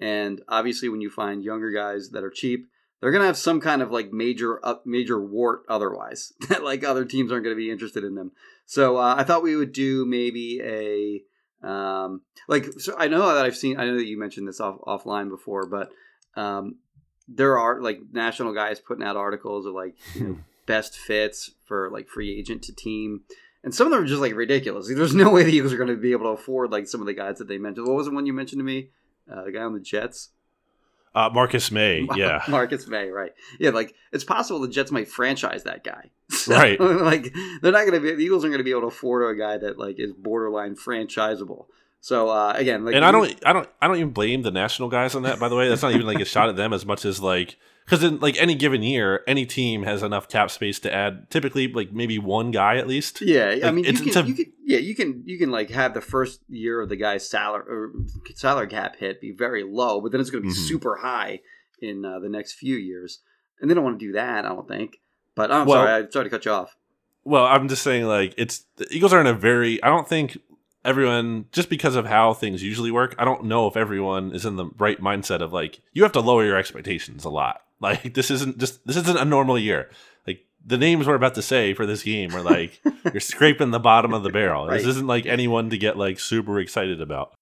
[0.00, 2.68] and obviously, when you find younger guys that are cheap,
[3.00, 7.04] they're gonna have some kind of like major uh, major wart otherwise that like other
[7.04, 8.32] teams aren't gonna be interested in them.
[8.66, 13.44] So uh, I thought we would do maybe a Um, like so I know that
[13.44, 15.90] I've seen I know that you mentioned this off offline before, but
[16.36, 16.76] um,
[17.28, 21.90] there are like national guys putting out articles of like you know, best fits for
[21.90, 23.22] like free agent to team.
[23.62, 24.88] And some of them are just like ridiculous.
[24.88, 27.02] Like, there's no way the Eagles are going to be able to afford like some
[27.02, 27.86] of the guys that they mentioned.
[27.86, 28.88] What was the one you mentioned to me?
[29.30, 30.30] Uh, the guy on the Jets.
[31.14, 33.32] Uh, Marcus Maye, yeah, Marcus Maye, right?
[33.58, 36.78] Yeah, like it's possible the Jets might franchise that guy, So, Right.
[36.80, 39.36] like they're not going to be the Eagles aren't going to be able to afford
[39.36, 41.66] a guy that like is borderline franchisable.
[42.00, 44.88] So uh, again, like and I don't, I don't, I don't even blame the national
[44.88, 45.38] guys on that.
[45.38, 47.56] By the way, that's not even like a shot at them as much as like
[47.90, 51.66] because in like any given year, any team has enough cap space to add typically
[51.66, 53.20] like maybe one guy at least.
[53.20, 55.50] Yeah, I Like, mean, you can, it's a- you can, yeah, you can, you can
[55.50, 57.92] like have the first year of the guy's salary or
[58.36, 60.68] salary cap hit be very low, but then it's going to be Mhm.
[60.68, 61.40] super high
[61.82, 63.18] in uh, the next few years,
[63.60, 64.44] and they don't want to do that.
[64.44, 65.00] I don't think.
[65.34, 66.76] But I'm Well- sorry, I tried to cut you off.
[67.24, 69.82] Well, I'm just saying like it's the Eagles are in a very.
[69.82, 70.38] I don't think
[70.84, 73.14] everyone just because of how things usually work.
[73.18, 76.20] I don't know if everyone is in the right mindset of like you have to
[76.20, 77.60] lower your expectations a lot.
[77.80, 79.88] Like this isn't just this isn't a normal year.
[80.26, 82.80] Like the names we're about to say for this game are like
[83.12, 84.66] you're scraping the bottom of the barrel.
[84.66, 84.76] Right.
[84.78, 87.32] This isn't like anyone to get like super excited about.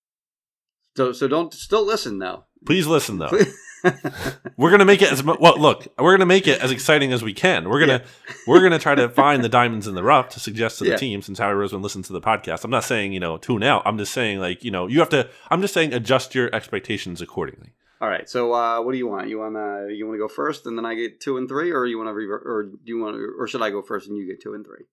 [0.96, 2.44] So, so don't still listen though.
[2.66, 3.30] Please listen though.
[4.56, 5.38] We're gonna make it as well.
[5.58, 7.68] Look, we're gonna make it as exciting as we can.
[7.68, 8.02] We're gonna
[8.46, 10.96] we're gonna try to find the diamonds in the rough to suggest to the Yeah.
[10.96, 11.22] team.
[11.22, 13.82] Since Howie Roseman listens to the podcast, I'm not saying you know tune out.
[13.84, 15.28] I'm just saying like you know you have to.
[15.50, 17.70] I'm just saying adjust your expectations accordingly.
[18.00, 18.28] All right.
[18.28, 19.28] So, uh, what do you want?
[19.28, 21.72] You want to you want to go first, and then I get two and three,
[21.72, 24.16] or you want to revert, or do you want, or should I go first and
[24.16, 24.84] you get two and three?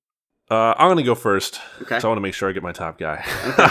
[0.50, 1.86] Uh, I'm gonna go first Okay.
[1.86, 3.24] because I want to make sure I get my top guy.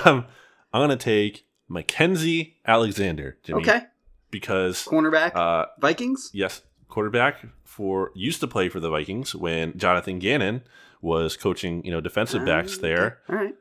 [0.04, 0.24] um,
[0.72, 3.82] I'm gonna take Mackensie Alexander, Jimmy, Okay.
[4.30, 6.30] because Cornerback, uh, Vikings.
[6.32, 10.62] Yes, quarterback for used to play for the Vikings when Jonathan Gannon
[11.00, 13.32] was coaching, you know, defensive backs Ah, there, okay.
[13.38, 13.54] All right.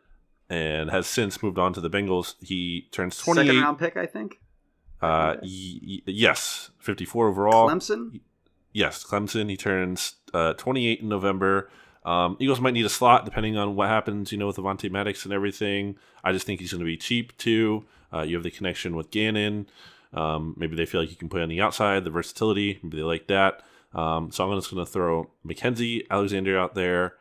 [0.50, 2.36] and has since moved on to the Bengals.
[2.42, 4.40] He turns Second round pick, I think.
[5.04, 7.70] Uh, y- yes, 54 overall.
[7.70, 8.20] Clemson.
[8.72, 9.50] Yes, Clemson.
[9.50, 11.70] He turns uh, 28 in November.
[12.06, 15.24] Um, Eagles might need a slot depending on what happens, you know, with Avonte Maddox
[15.26, 15.96] and everything.
[16.24, 17.86] I just think he's going to be cheap too.
[18.12, 19.68] Uh, you have the connection with Gannon.
[20.14, 22.80] Um, maybe they feel like you can play on the outside, the versatility.
[22.84, 23.64] Maybe they like that.
[23.94, 27.14] Um, so I'm just going to throw Mackensie Alexander out there,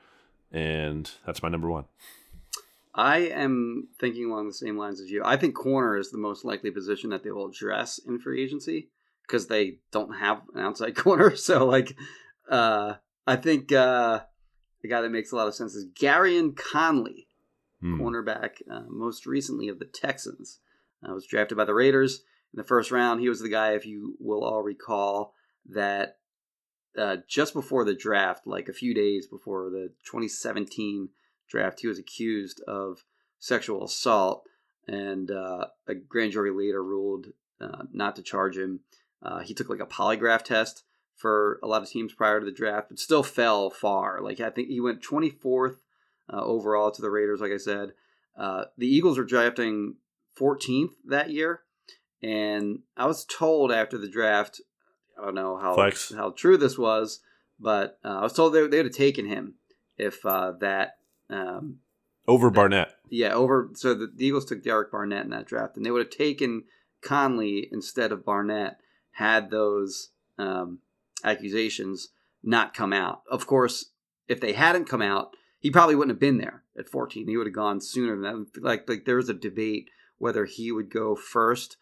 [0.51, 1.85] and that's my number one.
[2.95, 5.23] I am thinking along the same lines as you.
[5.25, 8.91] I think corner is the most likely position that they will address in free agency
[9.27, 11.35] because they don't have an outside corner.
[11.37, 11.97] So, like,
[12.51, 12.95] uh,
[13.27, 14.21] I think uh,
[14.83, 17.29] the guy that makes a lot of sense is Gareon Conley,
[17.81, 18.01] Hmm.
[18.01, 20.61] cornerback, uh, most recently of the Texans.
[21.03, 22.23] Uh, was drafted by the Raiders
[22.55, 23.21] in the first round.
[23.21, 25.35] He was the guy, if you will all recall,
[25.71, 26.19] that
[26.97, 31.09] uh, just before the draft, like a few days before the 2017
[31.53, 33.05] draft, he was accused of
[33.39, 34.45] sexual assault,
[34.89, 37.29] and uh, a grand jury later ruled
[37.61, 38.81] uh, not to charge him.
[39.23, 40.83] Uh, he took like a polygraph test
[41.15, 44.21] for a lot of teams prior to the draft, but still fell far.
[44.21, 45.77] Like I think he went 24th
[46.33, 47.41] uh, overall to the Raiders.
[47.41, 47.93] Like I said,
[48.37, 49.97] uh, the Eagles were drafting
[50.39, 51.61] 14th that year,
[52.23, 54.61] and I was told after the draft,
[55.21, 56.13] I don't know how Flex.
[56.15, 57.21] how true this was,
[57.61, 59.55] but uh, I was told they, they would have taken him
[59.97, 60.97] if uh, that.
[61.33, 61.79] Um,
[62.29, 62.95] Over Barnett.
[63.11, 63.71] yeah, over.
[63.75, 66.65] So the, the Eagles took Derek Barnett in that draft, and they would have taken
[67.03, 68.79] Conley instead of Barnett
[69.13, 70.79] had those um,
[71.25, 72.09] accusations
[72.43, 73.23] not come out.
[73.31, 73.91] Of course,
[74.29, 77.29] if they hadn't come out, he probably wouldn't have been there at 14.
[77.29, 78.63] He would have gone sooner than that.
[78.63, 81.77] Like, like there was a debate whether he would go first.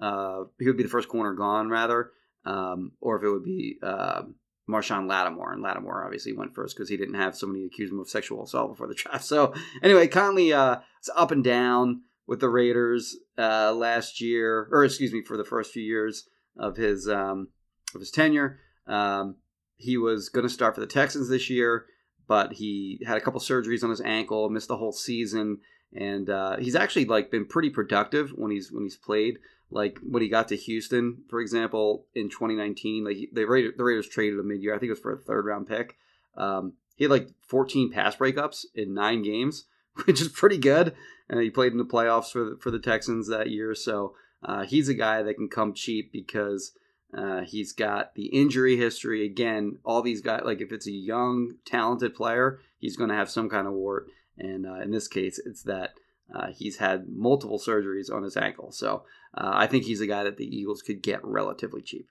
[0.00, 2.10] Uh, he would be the first corner gone, rather,
[2.44, 4.22] um, or if it would be uh,
[4.68, 5.52] Marshon Lattimore.
[5.52, 8.72] And Lattimore obviously went first because he didn't have somebody accuse him of sexual assault
[8.72, 9.24] before the draft.
[9.24, 14.84] So anyway, Conley uh, is up and down with the Raiders uh, last year, or
[14.84, 17.48] excuse me, for the first few years of his um,
[17.94, 18.58] of his tenure.
[18.86, 19.36] Um,
[19.76, 21.86] he was going to start for the Texans this year,
[22.26, 25.58] but he had a couple surgeries on his ankle, missed the whole season,
[25.94, 29.38] and uh, he's actually like been pretty productive when he's when he's played.
[29.70, 34.08] Like when he got to Houston, for example, in 2019, like the Raiders, the Raiders
[34.08, 34.74] traded him mid-year.
[34.74, 35.96] I think it was for a third round pick.
[36.36, 39.64] Um, he had like 14 pass breakups in nine games,
[40.04, 40.94] which is pretty good.
[41.28, 43.74] And he played in the playoffs for the, for the Texans that year.
[43.74, 46.72] So uh, he's a guy that can come cheap because
[47.16, 49.26] uh, he's got the injury history.
[49.26, 53.30] Again, all these guys, like if it's a young, talented player, he's going to have
[53.30, 54.06] some kind of wart.
[54.38, 55.94] And uh, in this case, it's that
[56.34, 58.72] uh, he's had multiple surgeries on his ankle.
[58.72, 59.04] So
[59.36, 62.08] uh, I think he's a guy that the Eagles could get relatively cheap.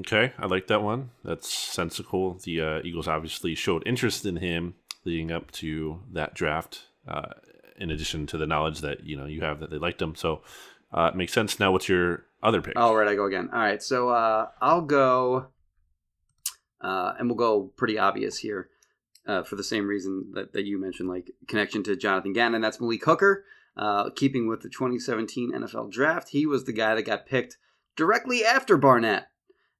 [0.00, 1.10] Okay, I like that one.
[1.22, 2.38] That's sensible.
[2.42, 6.86] The uh, Eagles obviously showed interest in him leading up to that draft.
[7.06, 7.34] Uh,
[7.76, 10.14] in addition to the knowledge that you know you have that they liked him.
[10.14, 10.42] So
[10.92, 11.58] uh, it makes sense.
[11.58, 12.78] Now, what's your other pick?
[12.78, 13.50] All right, I go again.
[13.52, 15.46] All right, so uh, I'll go,
[16.80, 18.68] uh, and we'll go pretty obvious here
[19.26, 22.60] uh, for the same reason that, that you mentioned, like connection to Jonathan Gannon.
[22.60, 23.44] That's Malik Hooker.
[23.76, 27.56] Uh, keeping with the 2017 NFL draft, he was the guy that got picked
[27.96, 29.28] directly after Barnett.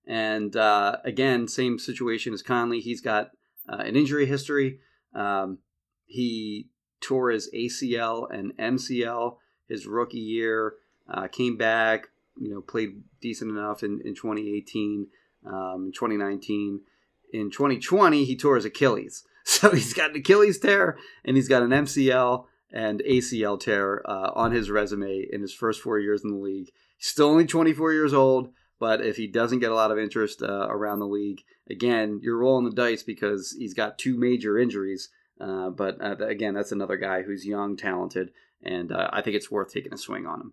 [0.06, 2.80] And uh, again, same situation as Conley.
[2.80, 3.30] He's got
[3.68, 4.80] uh, an injury history.
[5.14, 5.58] Um,
[6.06, 6.68] he
[7.00, 9.36] tore his ACL and MCL
[9.68, 10.74] his rookie year.
[11.08, 15.06] Uh, came back, you know, played decent enough in, in 2018,
[15.46, 16.80] um, 2019.
[17.32, 19.24] In 2020, he tore his Achilles.
[19.46, 24.30] So he's got an Achilles tear and he's got an MCL and ACL tear uh,
[24.34, 26.70] on his resume in his first four years in the league.
[26.96, 28.48] He's still only 24 years old,
[28.80, 32.38] but if he doesn't get a lot of interest uh, around the league, again, you're
[32.38, 35.10] rolling the dice because he's got two major injuries.
[35.40, 38.30] Uh, but uh, again, that's another guy who's young, talented,
[38.62, 40.52] and uh, I think it's worth taking a swing on him.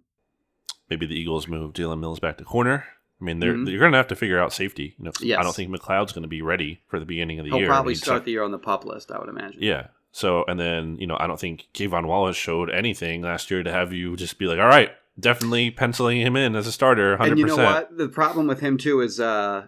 [0.89, 2.85] Maybe the Eagles move Jalen Mills back to corner.
[3.21, 3.69] I mean, they're Mhm.
[3.69, 4.95] you're going to have to figure out safety.
[4.97, 5.39] You know, Yes.
[5.39, 7.67] I don't think McLeod's going to be ready for the beginning of the He'll year.
[7.67, 9.61] I probably start the year on the pup list, I would imagine.
[9.61, 9.87] Yeah.
[10.11, 13.71] So, and then, you know, I don't think K'Von Wallace showed anything last year to
[13.71, 17.29] have you just be like, all right, definitely penciling him in as a starter 100%.
[17.29, 17.95] And you know what?
[17.97, 19.67] The problem with him too is uh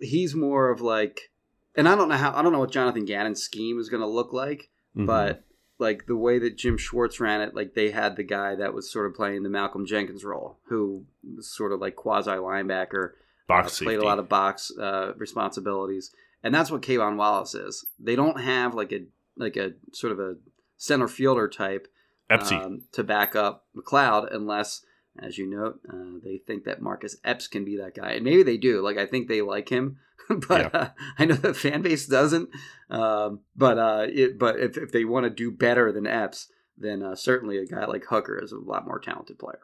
[0.00, 1.30] he's more of like,
[1.74, 4.06] and I don't know how I don't know what Jonathan Gannon's scheme is going to
[4.06, 5.06] look like, Mhm.
[5.06, 5.42] but
[5.82, 8.90] like the way that Jim Schwartz ran it, like they had the guy that was
[8.90, 11.04] sort of playing the Malcolm Jenkins role, who
[11.36, 13.10] was sort of like quasi linebacker,
[13.46, 14.06] box uh, played safety.
[14.06, 16.10] a lot of box uh, responsibilities,
[16.42, 17.84] and that's what K'Von Wallace is.
[17.98, 19.00] They don't have like a
[19.36, 20.36] like a sort of a
[20.76, 21.88] center fielder type
[22.30, 24.82] um, to back up McLeod unless,
[25.18, 28.12] as you note, uh, they think that Marcus Epps can be that guy.
[28.12, 28.82] And maybe they do.
[28.82, 29.98] Like, I think they like him,
[30.48, 32.48] but uh, I know the fan base doesn't.
[32.90, 37.02] Um, but uh, it, but if, if they want to do better than Epps, then
[37.02, 39.60] uh, certainly a guy like Hooker is a lot more talented player.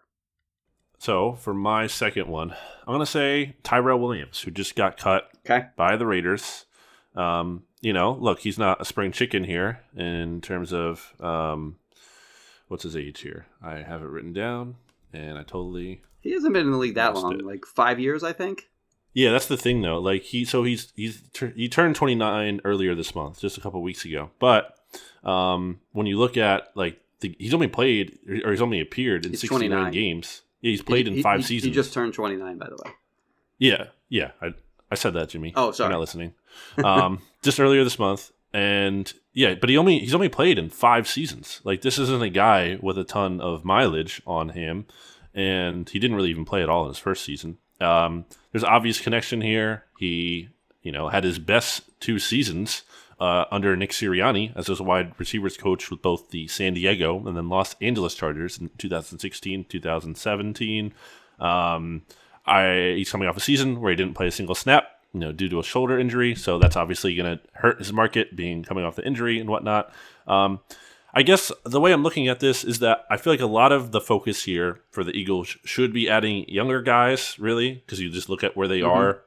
[0.98, 5.28] so, for my second one, I'm going to say Tyrell Williams, who just got cut
[5.48, 5.66] Okay.
[5.76, 6.66] by the Raiders.
[7.14, 11.76] Um, you know, look, he's not a spring chicken here in terms of um,
[12.68, 13.46] what's his age here.
[13.62, 14.76] I have it written down,
[15.12, 17.44] and I totally He hasn't been in the league that long, it.
[17.46, 18.68] like five years, I think.
[19.14, 19.98] Yeah, that's the thing though.
[19.98, 21.22] Like he, so he's he's
[21.56, 24.30] he turned 29 earlier this month, just a couple weeks ago.
[24.38, 24.76] But
[25.24, 29.32] um, when you look at like the, he's only played or he's only appeared in
[29.32, 29.92] He's 69 29.
[29.92, 30.42] games.
[30.60, 31.68] Yeah, he's played He- in five he- seasons.
[31.68, 32.92] He just turned 29, by the way.
[33.58, 34.32] yeah, yeah.
[34.40, 34.54] I
[34.90, 35.52] I said that, Jimmy.
[35.56, 36.34] Oh, sorry, You're not listening.
[36.84, 41.08] Um, just earlier this month, and yeah, but he only he's only played in five
[41.08, 41.60] seasons.
[41.64, 44.86] Like this isn't a guy with a ton of mileage on him,
[45.34, 47.58] and he didn't really even play at all in his first season.
[47.80, 49.84] Um, there's obvious connection here.
[49.98, 50.48] He,
[50.82, 52.82] you know, had his best two seasons
[53.20, 57.36] uh, under Nick Sirianni as his wide receivers coach with both the San Diego and
[57.36, 60.94] then Los Angeles Chargers in 2016, 2017.
[61.40, 62.02] Um,
[62.46, 65.32] I he's coming off a season where he didn't play a single snap, you know,
[65.32, 66.34] due to a shoulder injury.
[66.34, 69.92] So that's obviously going to hurt his market, being coming off the injury and whatnot.
[70.26, 70.60] Um,
[71.14, 73.72] I guess the way I'm looking at this is that I feel like a lot
[73.72, 78.10] of the focus here for the Eagles should be adding younger guys, really, because you
[78.10, 78.88] just look at where they Mhm.
[78.94, 79.22] are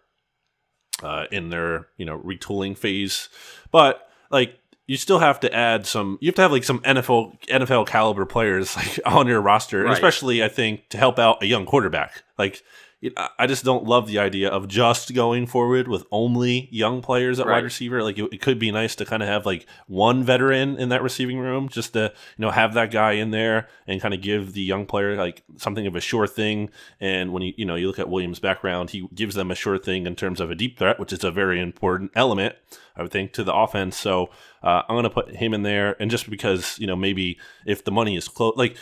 [1.04, 3.30] uh, in their you know retooling phase.
[3.72, 6.18] But like you still have to add some.
[6.22, 9.94] You have to have like some NFL NFL caliber players like on your roster, Right.
[9.94, 12.24] especially I think to help out a young quarterback.
[12.38, 12.62] Like
[13.02, 17.02] it- I- I just don't love the idea of just going forward with only young
[17.02, 17.56] players at Right.
[17.56, 18.04] wide receiver.
[18.04, 21.02] Like it, it could be nice to kind of have like one veteran in that
[21.02, 24.54] receiving room, just to you know have that guy in there and kind of give
[24.54, 26.70] the young player like something of a sure thing.
[27.00, 29.78] And when you you know you look at Williams' background, he gives them a sure
[29.80, 32.56] thing in terms of a deep threat, which is a very important element,
[32.96, 33.98] I would think, to the offense.
[33.98, 34.30] So
[34.62, 37.84] uh, I'm going to put him in there, and just because you know maybe if
[37.84, 38.76] the money is close, like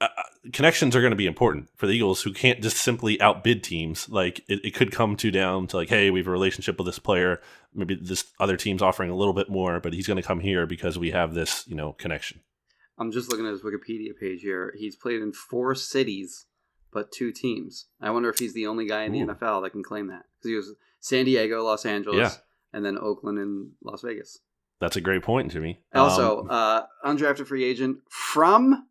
[0.00, 0.08] uh,
[0.52, 4.08] connections are going to be important for the Eagles, who can't just simply outbid teams.
[4.08, 6.86] Like it, it could come to down to like, hey, we have a relationship with
[6.86, 7.40] this player.
[7.74, 10.66] Maybe this other team's offering a little bit more, but he's going to come here
[10.66, 12.40] because we have this, you know, connection.
[12.98, 14.74] I'm just looking at his Wikipedia page here.
[14.78, 16.46] He's played in four cities,
[16.92, 17.86] but two teams.
[18.00, 19.26] I wonder if he's the only guy in Ooh.
[19.26, 22.30] the NFL that can claim that because he was San Diego, Los Angeles, Yeah.
[22.72, 24.38] and then Oakland and Las Vegas.
[24.80, 25.80] That's a great point, Jimmy.
[25.94, 28.86] Also, Um, uh, undrafted free agent from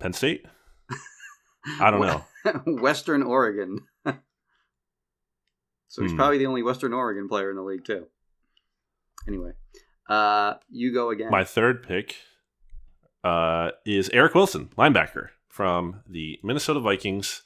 [0.00, 0.46] Penn State.
[1.80, 2.24] I don't know.
[2.80, 3.80] Western Oregon.
[5.88, 6.16] so he's Hmm.
[6.16, 8.06] probably the only Western Oregon player in the league too.
[9.28, 9.52] Anyway,
[10.08, 11.30] uh, you go again.
[11.30, 12.16] My third pick
[13.22, 17.42] uh, is Eric Wilson, linebacker from the Minnesota Vikings.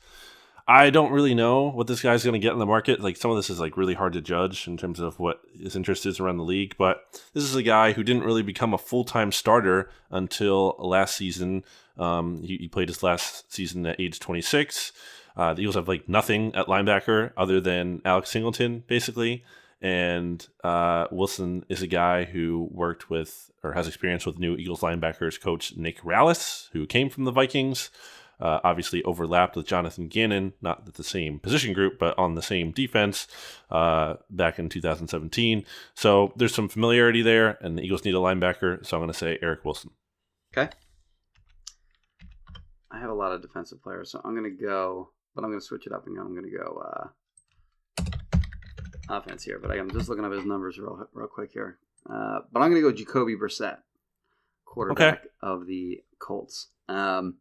[0.67, 3.01] I don't really know what this guy's going to get in the market.
[3.01, 5.77] Like some of this is like really hard to judge in terms of what his
[5.77, 6.75] interest is around the league.
[6.79, 7.05] But
[7.35, 11.65] this is a guy who didn't really become a full time starter until last season.
[11.99, 14.93] Um, he, he, played his last season at age 26.
[15.37, 19.45] Uh, the Eagles have like nothing at linebacker other than Alex Singleton, basically.
[19.83, 24.81] And uh, Wilson is a guy who worked with or has experience with new Eagles
[24.81, 27.91] linebackers coach Nick Rallis, who came from the Vikings
[28.41, 32.73] uh, obviously overlapped with Jonathan Gannon, not the same position group, but on the same
[32.73, 33.27] defense
[33.71, 35.65] uh, back in 2017.
[35.95, 39.19] So there's some familiarity there, and the Eagles need a linebacker, so I'm going to
[39.19, 39.91] say Eric Wilson.
[40.57, 40.71] Okay.
[42.91, 45.61] I have a lot of defensive players, so I'm going to go, but I'm going
[45.61, 47.09] to switch it up and I'm going to go uh,
[49.09, 49.59] offense here.
[49.59, 51.79] But I'm just looking up his numbers real, real quick here.
[52.09, 53.79] Uh, but I'm going to go Jacoby Brissett,
[54.65, 55.29] quarterback okay.
[55.43, 56.69] of the Colts.
[56.89, 57.39] Um,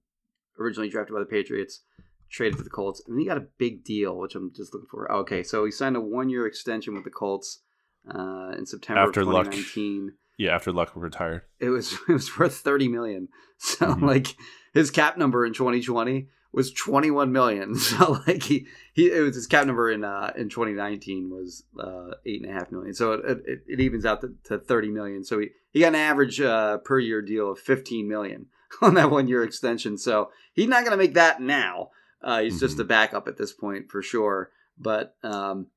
[0.60, 1.82] originally drafted by the Patriots,
[2.30, 4.88] traded to the Colts, and then he got a big deal, which I'm just looking
[4.90, 5.12] for.
[5.12, 7.62] Okay, so he signed a one year extension with the Colts
[8.14, 10.06] uh, in September after of 2019.
[10.06, 10.14] Luck.
[10.38, 11.44] Yeah, after Luck retired.
[11.60, 13.28] It was it was worth 30 million.
[13.60, 14.06] So mm-hmm.
[14.06, 14.36] like
[14.74, 17.76] his cap number in 2020 was 21 million.
[17.80, 22.12] So like he, he it was his cap number in uh, in 2019 was uh,
[22.26, 22.94] eight and a half million.
[22.94, 25.24] So it, it, it evens out to, to 30 million.
[25.24, 28.48] So he, he got an average uh, per year deal of 15 million.
[28.82, 29.98] on that one year extension.
[29.98, 31.90] So he's not going to make that now.
[32.22, 32.66] Uh, he's mm-hmm.
[32.66, 34.52] just a backup at this point for sure.
[34.78, 35.68] But um,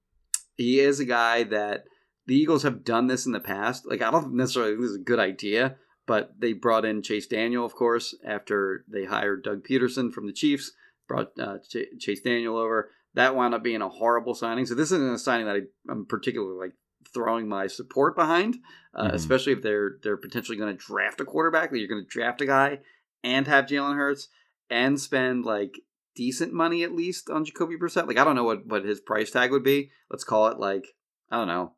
[0.56, 1.84] he is a guy that
[2.26, 3.86] the Eagles have done this in the past.
[3.86, 7.26] Like I don't necessarily think this is a good idea, but they brought in Chase
[7.26, 10.72] Daniel, of course, after they hired Doug Pederson from the Chiefs.
[11.08, 12.90] Brought uh, Ch- Chase Daniel over.
[13.14, 14.66] That wound up being a horrible signing.
[14.66, 16.74] So this isn't a signing that I, I'm particularly like
[17.14, 18.56] throwing my support behind,
[18.94, 19.14] uh, mm-hmm.
[19.14, 21.70] especially if they're they're potentially going to draft a quarterback.
[21.70, 22.80] That you're going to draft a guy
[23.22, 24.28] and have Jalen Hurts
[24.70, 25.80] and spend like
[26.14, 28.06] decent money at least on Jacoby Brissett.
[28.06, 29.90] Like I don't know what what his price tag would be.
[30.10, 30.86] Let's call it like
[31.30, 31.72] I don't know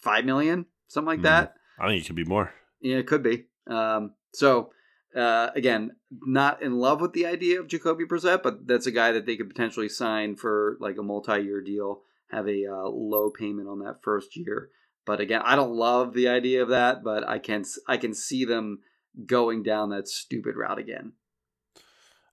[0.00, 1.24] five million, something like mm-hmm.
[1.24, 1.54] that.
[1.78, 2.52] I think it could be more.
[2.80, 3.46] Yeah, it could be.
[3.66, 4.70] Um, so
[5.14, 9.12] uh, again, not in love with the idea of Jacoby Brissett, but that's a guy
[9.12, 13.68] that they could potentially sign for like a multi-year deal, have a uh, low payment
[13.68, 14.70] on that first year.
[15.06, 18.44] But again, I don't love the idea of that, but I can I can see
[18.44, 18.80] them
[19.26, 21.12] going down that stupid route again.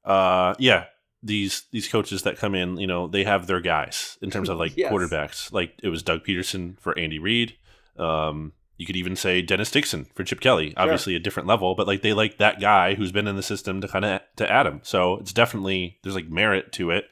[0.04, 0.86] Uh, yeah,
[1.22, 4.58] these these coaches that come in, you know, they have their guys in terms of
[4.58, 4.92] like yes.
[4.92, 5.52] quarterbacks.
[5.52, 7.58] Like it was Doug Pederson for Andy Reid.
[7.98, 10.74] Um, you could even say Dennis Dixon for Chip Kelly.
[10.76, 11.20] Obviously, sure.
[11.20, 13.88] a different level, but like they like that guy who's been in the system to
[13.88, 14.82] kind of to add him.
[14.82, 17.06] So it's definitely there's like merit to it.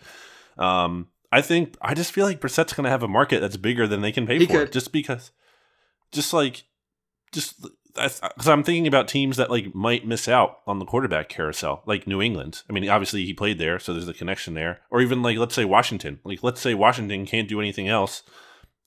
[0.58, 3.86] Um, I think I just feel like Brissett's going to have a market that's bigger
[3.86, 4.72] than they can pay he for, could.
[4.72, 5.30] just because,
[6.12, 6.64] just like,
[7.32, 7.64] just
[7.94, 12.08] because I'm thinking about teams that like might miss out on the quarterback carousel, like
[12.08, 12.64] New England.
[12.68, 14.82] I mean, obviously he played there, so there's a connection there.
[14.90, 16.20] Or even like let's say Washington.
[16.24, 18.24] Like let's say Washington can't do anything else,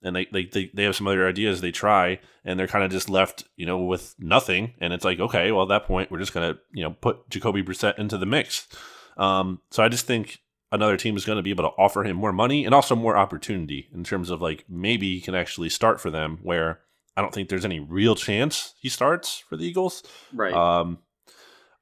[0.02, 2.90] and they they they, they have some other ideas they try, and they're kind of
[2.90, 4.74] just left, you know, with nothing.
[4.80, 7.62] And it's like, okay, well at that point we're just gonna you know put Jacoby
[7.62, 8.68] Brissett into the mix.
[9.16, 10.40] Um, so I just think
[10.70, 13.16] another team is going to be able to offer him more money and also more
[13.16, 16.80] opportunity in terms of like maybe he can actually start for them where
[17.16, 20.02] I don't think there's any real chance he starts for the Eagles.
[20.32, 20.54] Right.
[20.54, 20.98] Um,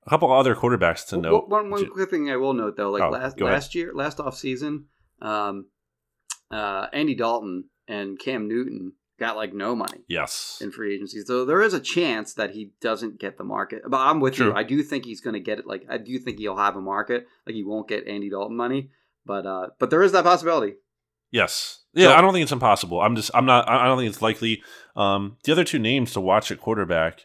[0.06, 1.48] a couple other quarterbacks to note.
[1.48, 4.36] One, one quick thing I will note though, like oh, last last year, last off
[4.36, 4.86] season,
[5.22, 5.66] um,
[6.50, 10.01] uh, Andy Dalton and Cam Newton got like no money.
[10.09, 10.59] Yes.
[10.61, 13.82] In free agency, so there is a chance that he doesn't get the market.
[13.86, 14.49] But I'm with True.
[14.49, 14.55] you.
[14.55, 15.66] I do think he's going to get it.
[15.66, 17.26] Like I do think he'll have a market.
[17.47, 18.91] Like he won't get Andy Dalton money,
[19.26, 20.74] but uh, but there is that possibility.
[21.30, 21.78] Yes.
[21.93, 23.01] Yeah, so, I don't think it's impossible.
[23.01, 24.62] I'm just I'm not I don't think it's likely.
[24.97, 27.24] Um, the other two names to watch at quarterback,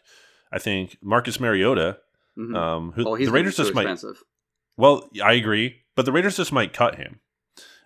[0.52, 1.98] I think Marcus Mariota,
[2.36, 2.54] mm-hmm.
[2.54, 4.16] um, who well, the Raiders just expensive.
[4.16, 4.78] might.
[4.78, 7.20] Well, I agree, but the Raiders just might cut him,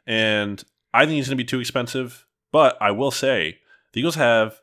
[0.06, 0.62] and
[0.92, 2.26] I think he's going to be too expensive.
[2.52, 3.58] But I will say
[3.92, 4.60] the Eagles have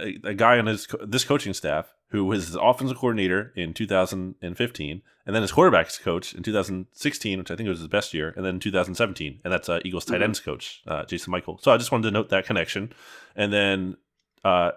[0.00, 5.02] a, a guy on his this coaching staff who was his offensive coordinator in 2015,
[5.26, 8.44] and then his quarterbacks coach in 2016, which I think was his best year, and
[8.44, 10.24] then 2017, and that's uh, Eagles tight mm-hmm.
[10.24, 11.58] ends coach uh, Jason Michael.
[11.60, 12.92] So I just wanted to note that connection,
[13.34, 13.96] and then
[14.44, 14.72] uh,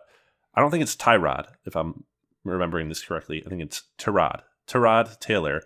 [0.55, 2.05] I don't think it's Tyrod if I'm
[2.43, 3.43] remembering this correctly.
[3.45, 5.61] I think it's Tyrod, Tyrod Taylor,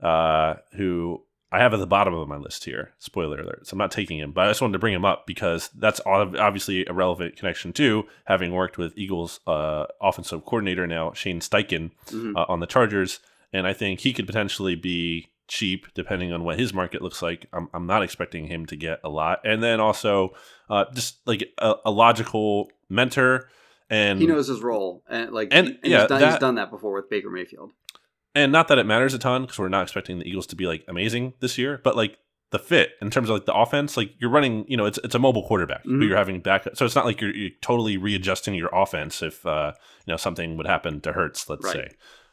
[0.00, 2.92] uh, who I have at the bottom of my list here.
[2.98, 3.66] Spoiler alert.
[3.66, 6.00] So I'm not taking him, but I just wanted to bring him up because that's
[6.04, 11.92] obviously a relevant connection too, having worked with Eagles uh, offensive coordinator now, Shane Steichen,
[12.06, 12.36] mm-hmm.
[12.36, 13.20] uh, on the Chargers.
[13.52, 17.46] And I think he could potentially be cheap depending on what his market looks like.
[17.52, 19.40] I'm, I'm not expecting him to get a lot.
[19.44, 20.34] And then also
[20.68, 23.48] uh, just like a, a, logical mentor.
[23.88, 25.04] And he knows his role.
[25.08, 27.70] And like, and, and yeah, he's, done, that, he's done that before with Baker Mayfield
[28.36, 30.66] and not that it matters a ton because we're not expecting the Eagles to be
[30.66, 32.18] like amazing this year, but like
[32.52, 33.96] the fit in terms of like the offense.
[33.96, 35.98] Like you're running, you know, it's it's a mobile quarterback, Mhm.
[35.98, 36.64] but you're having back.
[36.74, 39.72] So it's not like you're, you're totally readjusting your offense if uh,
[40.06, 41.74] you know something would happen to Hurts, let's Right.
[41.74, 41.88] say.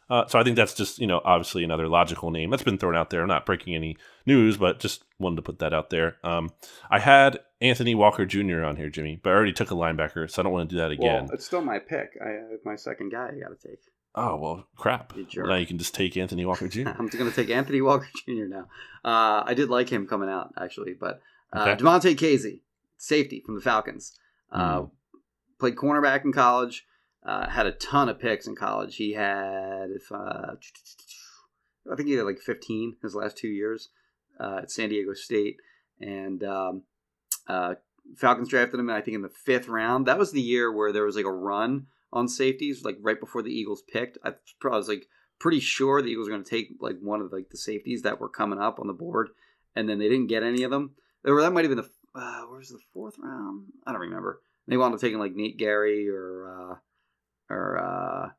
[0.09, 2.95] Uh, so I think that's just you know obviously another logical name that's been thrown
[2.95, 3.21] out there.
[3.21, 3.97] I'm not breaking any
[4.27, 6.17] news, but just wanted to put that out there.
[6.23, 6.51] Um,
[6.91, 8.63] I had Anthony Walker Jr.
[8.65, 10.79] on here, Jimmy, but I already took a linebacker, so I don't want to do
[10.81, 11.23] that again.
[11.25, 12.17] Well, it's still my pick.
[12.23, 13.29] I have my second guy.
[13.35, 13.79] I got to take.
[14.15, 15.13] Oh well, crap.
[15.15, 15.43] You.
[15.43, 16.81] Now you can just take Anthony Walker Jr.
[16.99, 18.45] I'm going to take Anthony Walker Jr.
[18.47, 18.67] now.
[19.03, 21.83] Uh, I did like him coming out actually, but uh, Okay.
[21.83, 22.61] Damontae Kazee,
[22.97, 24.17] safety from the Falcons,
[24.51, 24.91] uh, Mm.
[25.59, 26.85] played cornerback in college.
[27.25, 28.97] Uh, had a ton of picks in college.
[28.97, 30.55] He had, if uh,
[31.91, 33.89] I think he had like 15 his last two years
[34.39, 35.55] uh, at San Diego State,
[36.01, 36.83] and um,
[37.47, 37.75] uh,
[38.17, 38.89] Falcons drafted him.
[38.89, 40.05] I think in the fifth round.
[40.05, 43.41] That was the year where there was like a run on safeties, like right before
[43.41, 44.17] the Eagles picked.
[44.23, 44.33] I,
[44.63, 45.07] was like
[45.39, 48.19] pretty sure the Eagles were going to take like one of like the safeties that
[48.19, 49.29] were coming up on the board,
[49.75, 50.91] and then they didn't get any of them.
[51.25, 53.65] Or that might have been the uh, where was the fourth round?
[53.85, 54.41] I don't remember.
[54.67, 58.29] They wound up taking like Nate Gerry or uh, or uh,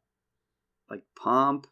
[0.88, 1.66] like Pump.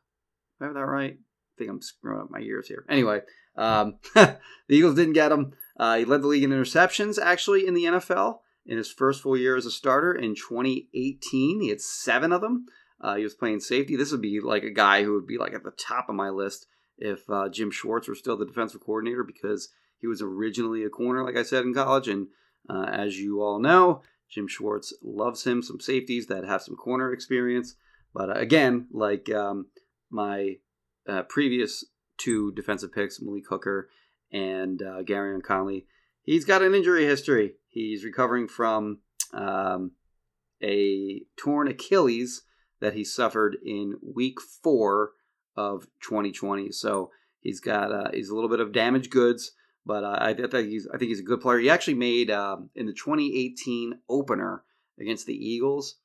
[0.61, 1.15] I have that right?
[1.15, 2.85] I think I'm screwing up my years here.
[2.89, 3.21] Anyway,
[3.57, 4.39] um, the
[4.69, 5.53] Eagles didn't get him.
[5.79, 9.37] Uh, he led the league in interceptions actually in the NFL in his first full
[9.37, 11.61] year as a starter in 2018.
[11.61, 12.67] He had seven of them.
[13.01, 13.97] Uh, he was playing safety.
[13.97, 16.31] This would be like a guy who would be like at the top of my
[16.31, 16.67] list
[16.99, 21.25] if uh, Jim Schwartz were still the defensive coordinator because he was originally a corner,
[21.25, 22.09] like I said in college.
[22.09, 22.29] And
[22.71, 27.13] uh, as you all know, Jim Schwartz loves him some safeties that have some corner
[27.13, 27.75] experience.
[28.15, 29.67] But uh, again, like um,
[30.11, 30.57] my
[31.09, 31.85] uh, previous
[32.19, 33.89] two defensive picks, Malik Hooker
[34.33, 35.87] and uh, Gareon Conley,
[36.23, 37.55] he's got an injury history.
[37.73, 38.99] He's recovering from
[39.33, 39.93] um,
[40.63, 42.43] a torn Achilles
[42.81, 45.13] that he suffered in week four
[45.57, 46.71] of 2020.
[46.71, 47.11] So
[47.41, 49.53] he's got uh, he's a little bit of damaged goods,
[49.87, 51.59] but uh, I, I think he's I think he's a good player.
[51.59, 54.65] He actually made um, in the 2018 opener
[55.01, 55.97] against the Eagles.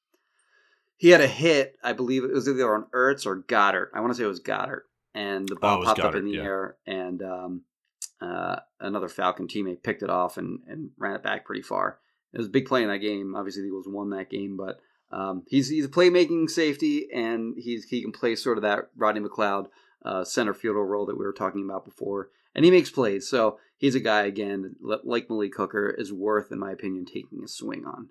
[0.95, 3.91] He had a hit, I believe it was either on Ertz or Goddard.
[3.93, 6.25] I want to say it was Goddard, and the Oh, ball was popped up in
[6.25, 6.41] the yeah.
[6.41, 7.61] air, and um,
[8.21, 11.99] uh, another Falcon teammate picked it off and, and ran it back pretty far.
[12.33, 13.35] It was a big play in that game.
[13.35, 14.79] Obviously, the Eagles won that game, but
[15.11, 19.21] um, he's he's a playmaking safety, and he's he can play sort of that Rodney
[19.21, 19.67] McLeod
[20.03, 23.29] uh, center fielder role that we were talking about before, and he makes plays.
[23.29, 27.47] So he's a guy again like Malik Hooker is worth, in my opinion, taking a
[27.47, 28.09] swing on.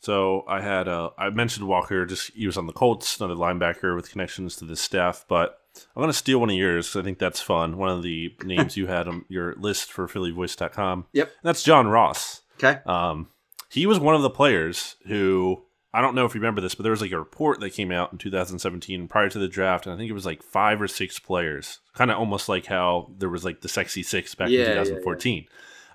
[0.00, 2.04] So I had uh, I mentioned Walker.
[2.04, 5.24] Just he was on the Colts, another linebacker with connections to the staff.
[5.28, 5.61] But
[5.96, 7.76] I'm going to steal one of yours I think that's fun.
[7.76, 11.06] One of the names you had on your list for PhillyVoice.com.
[11.12, 11.26] Yep.
[11.26, 12.42] And that's John Ross.
[12.62, 12.80] Okay.
[12.86, 13.28] Um,
[13.70, 15.62] he was one of the players who
[15.94, 17.90] I don't know if you remember this, but there was like a report that came
[17.92, 20.88] out in 2017 prior to the draft, and I think it was like five or
[20.88, 24.60] six players, kind of almost like how there was like the sexy six back Yeah,
[24.60, 25.46] in yeah, 2014.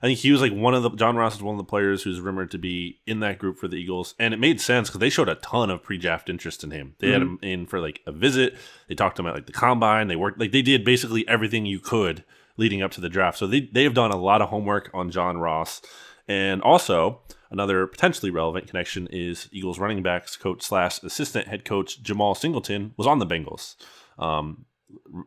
[0.02, 2.04] I think he was like one of the John Ross is one of the players
[2.04, 5.00] who's rumored to be in that group for the Eagles, and it made sense because
[5.00, 6.96] they showed a ton of pre-draft interest in him.
[7.00, 8.56] They had him in for like a visit.
[8.88, 10.08] They talked to him at like the combine.
[10.08, 12.24] They worked like they did basically everything you could
[12.58, 13.38] leading up to the draft.
[13.38, 15.82] So they they have done a lot of homework on John Ross,
[16.28, 22.02] and also another potentially relevant connection is Eagles running backs coach slash assistant head coach
[22.02, 23.76] Jemal Singleton was on the Bengals.
[24.20, 24.66] Um,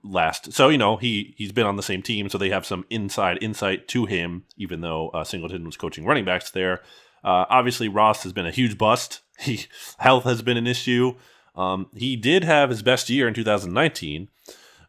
[0.02, 0.52] last.
[0.52, 3.38] So you know he he's been on the same team, so they have some inside
[3.40, 4.44] insight to him.
[4.56, 6.80] Even though uh, Singleton was coaching running backs there,
[7.24, 9.20] uh, obviously Ross has been a huge bust.
[9.40, 9.66] He
[9.98, 11.14] health has been an issue.
[11.56, 14.28] Um, he did have his best year in 2019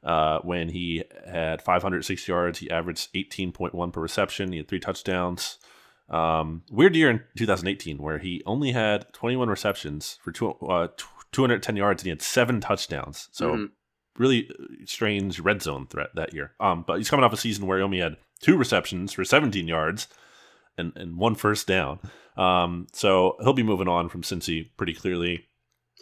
[0.03, 2.59] uh, when he had 506 yards.
[2.59, 4.51] He averaged 18.1 per reception.
[4.51, 5.57] He had three touchdowns.
[6.09, 10.89] Um, weird year in 2018 where he only had 21 receptions for two, uh,
[11.31, 13.29] 210 yards and he had seven touchdowns.
[13.31, 13.69] So Mhm.
[14.17, 16.51] Really uh, strange red zone threat that year.
[16.59, 19.67] Um, but he's coming off a season where he only had two receptions for 17
[19.67, 20.07] yards
[20.77, 21.99] and, and one first down.
[22.37, 25.47] Um, so he'll be moving on from Cincy pretty clearly.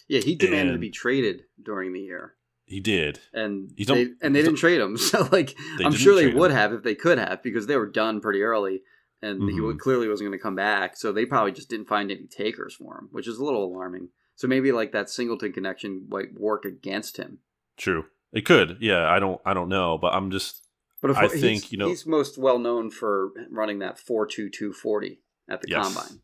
[0.07, 2.33] Yeah, he demanded to be traded during the year.
[2.65, 3.19] He did.
[3.33, 4.95] and He's they, and they didn't trade him.
[4.97, 6.57] So like, I'm sure they would him.
[6.57, 8.81] have if they could have because they were done pretty early,
[9.21, 9.65] and he Mhm.
[9.65, 10.95] would, clearly wasn't going to come back.
[10.95, 14.09] So they probably just didn't find any takers for him, which is a little alarming.
[14.35, 17.39] So maybe like that Singleton connection might work against him.
[17.79, 18.05] True.
[18.31, 18.77] It could.
[18.81, 20.67] Yeah, I don't I don't know, but I'm just
[21.01, 24.71] But I think, you know- he's most well known for running that four two two
[24.73, 25.85] forty at the Yes.
[25.95, 26.19] combine.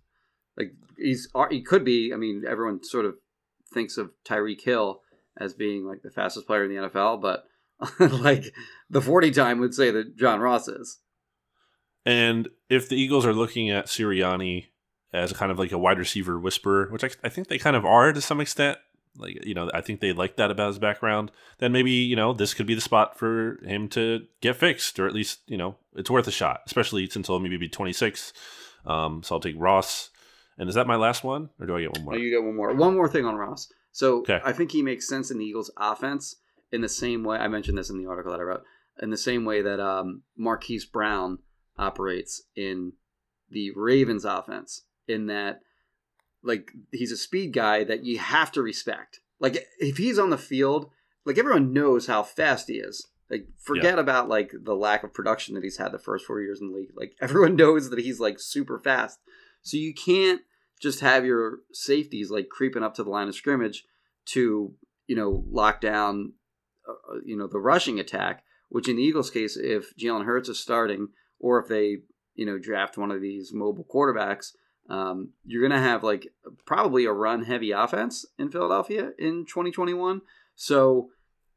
[0.57, 2.11] Like he's uh, he could be.
[2.13, 3.15] I mean, everyone sort of
[3.73, 5.01] thinks of Tyreek Hill
[5.37, 7.45] as being like the fastest player in the NFL, but
[8.21, 8.53] like
[8.89, 10.99] the forty time would say that John Ross is.
[12.05, 14.67] And if the Eagles are looking at Sirianni
[15.11, 17.83] as kind of like a wide receiver whisperer, which I, I think they kind of
[17.85, 18.77] are to some extent,
[19.17, 21.31] Like you know, I think they like that about his background.
[21.59, 25.07] Then maybe you know this could be the spot for him to get fixed, or
[25.07, 28.33] at least you know it's worth a shot, especially since he'll maybe be 26.
[28.85, 30.09] Um, so I'll take Ross.
[30.57, 32.13] And is that my last one, or do I get one more?
[32.13, 32.73] No, you get one more.
[32.73, 33.67] One more thing on Ross.
[33.91, 34.39] So Okay.
[34.43, 36.35] I think he makes sense in the Eagles' offense
[36.71, 38.63] in the same way I mentioned this in the article that I wrote.
[39.01, 41.39] In the same way that um, Marquise Brown
[41.77, 42.93] operates in
[43.49, 45.59] the Ravens' offense, in that
[46.45, 49.19] like he's a speed guy that you have to respect.
[49.39, 50.89] Like if he's on the field,
[51.25, 53.07] like everyone knows how fast he is.
[53.29, 56.61] Like forget about like the lack of production that he's had the first four years
[56.61, 56.91] in the league.
[56.95, 59.19] Like everyone knows that he's like super fast.
[59.61, 60.41] So you can't
[60.81, 63.85] just have your safeties like creeping up to the line of scrimmage
[64.25, 64.73] to
[65.07, 66.33] you know lock down
[66.87, 68.43] uh, you know the rushing attack.
[68.69, 71.99] Which in the Eagles' case, if Jalen Hurts is starting, or if they
[72.35, 74.51] you know draft one of these mobile quarterbacks,
[74.89, 76.33] um, you're gonna have like
[76.65, 80.21] probably a run heavy offense in Philadelphia in 2021.
[80.55, 81.09] So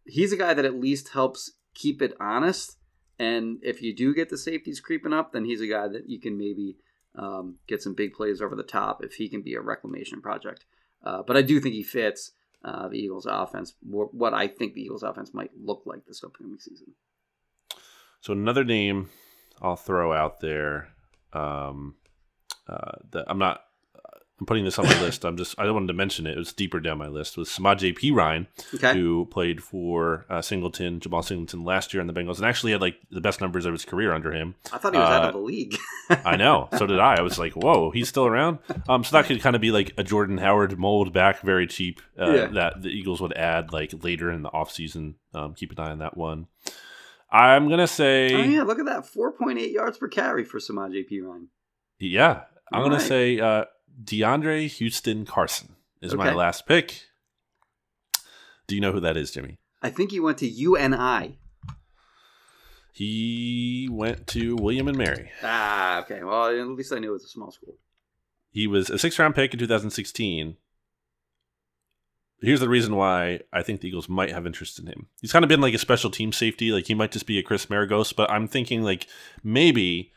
[0.07, 2.77] he's a guy that at least helps keep it honest.
[3.19, 6.21] And if you do get the safeties creeping up, then he's a guy that you
[6.21, 6.77] can maybe
[7.17, 10.65] um, get some big plays over the top if he can be a reclamation project.
[11.05, 12.33] Uh, but I do think he fits
[12.65, 16.59] uh, the Eagles' offense, what I think the Eagles' offense might look like this upcoming
[16.59, 16.95] season.
[18.21, 19.11] So another name
[19.61, 20.89] I'll throw out there.
[21.33, 21.95] Um,
[22.69, 23.63] uh, that I'm not.
[24.41, 25.25] I'm putting this on my list.
[25.25, 25.59] I'm just.
[25.59, 26.37] I wanted to mention it.
[26.37, 27.37] It was deeper down my list.
[27.37, 28.13] Was Samaj P.
[28.13, 28.93] Ryan, Okay.
[28.95, 32.81] who played for uh, Singleton, Jemal Singleton last year in the Bengals, and actually had
[32.81, 34.55] like the best numbers of his career under him.
[34.73, 35.77] I thought he was out uh, of the league.
[36.25, 36.69] I know.
[36.79, 37.17] So did I.
[37.17, 38.59] I was like, whoa, he's still around.
[38.89, 42.01] Um, so that could kind of be like a Jordan Howard mold back, very cheap.
[42.17, 42.47] Uh, Yeah.
[42.47, 45.15] That the Eagles would add like later in the offseason.
[45.35, 46.47] Um, keep an eye on that one.
[47.31, 51.21] I'm gonna say, oh yeah, look at that, 4.8 yards per carry for Samaj P.
[51.21, 51.49] Ryan.
[51.99, 52.43] yeah,
[52.73, 53.09] I'm gonna Alright.
[53.09, 53.65] say uh,
[54.05, 57.03] DeAndre Houston Carson is my last pick.
[58.67, 59.59] Do you know who that is, Jimmy?
[59.81, 61.39] I think he went to UNI.
[62.93, 65.31] He went to William and Mary.
[65.43, 66.23] Ah, okay.
[66.23, 67.77] Well, at least I knew it was a small school.
[68.51, 70.57] He was a six round pick in 2016.
[72.41, 75.09] Here's the reason why I think the Eagles might have interest in him.
[75.21, 76.71] He's kind of been like a special team safety.
[76.71, 79.07] Like he might just be a Chris Maragos, but I'm thinking like
[79.43, 80.13] maybe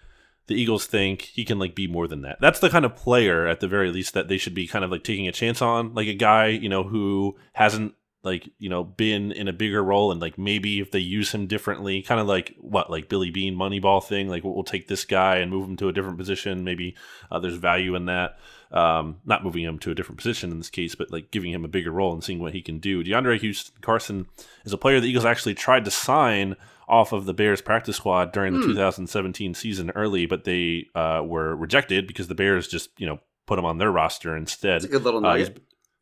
[0.52, 2.40] the Eagles think he can like be more than that.
[2.42, 4.92] That's the kind of player at the very least that they should be kind of
[4.92, 5.94] like taking a chance on.
[5.94, 10.12] Like a guy, you know, who hasn't like, you know, been in a bigger role
[10.12, 13.56] and like maybe if they use him differently, kind of like what, like Billy Beane
[13.56, 16.66] Moneyball thing, like we'll, take this guy and move him to a different position.
[16.66, 16.96] Maybe
[17.32, 18.38] uh, there's value in that.
[18.72, 21.64] Um, not moving him to a different position in this case, but like giving him
[21.64, 23.04] a bigger role and seeing what he can do.
[23.04, 24.28] DeAndre Houston Carson
[24.66, 26.58] is a player the Eagles actually tried to sign
[26.92, 31.56] off of the Bears practice squad during the 2017 season early, but they uh, were
[31.56, 34.78] rejected because the Bears just you know put him on their roster instead.
[34.78, 35.50] It's a good little Uh, he's-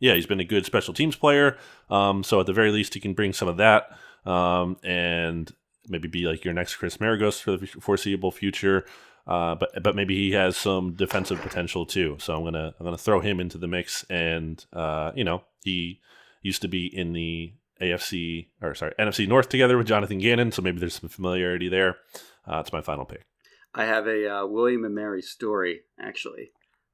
[0.01, 1.57] yeah, he's been a good special teams player.
[1.89, 3.89] Um, so at the very least, he can bring some of that
[4.25, 5.51] um, and
[5.89, 8.85] maybe be like your next Chris Maragos for the foreseeable future.
[9.27, 12.15] Uh, but but maybe he has some defensive potential too.
[12.19, 14.03] So I'm gonna I'm gonna throw him into the mix.
[14.09, 15.99] And uh, you know he
[16.41, 20.51] used to be in the AFC or sorry NFC North together with Jonathan Gannon.
[20.51, 21.97] So maybe there's some familiarity there.
[22.45, 23.25] Uh, that's my final pick.
[23.73, 26.51] I have a uh, William and Mary story, actually.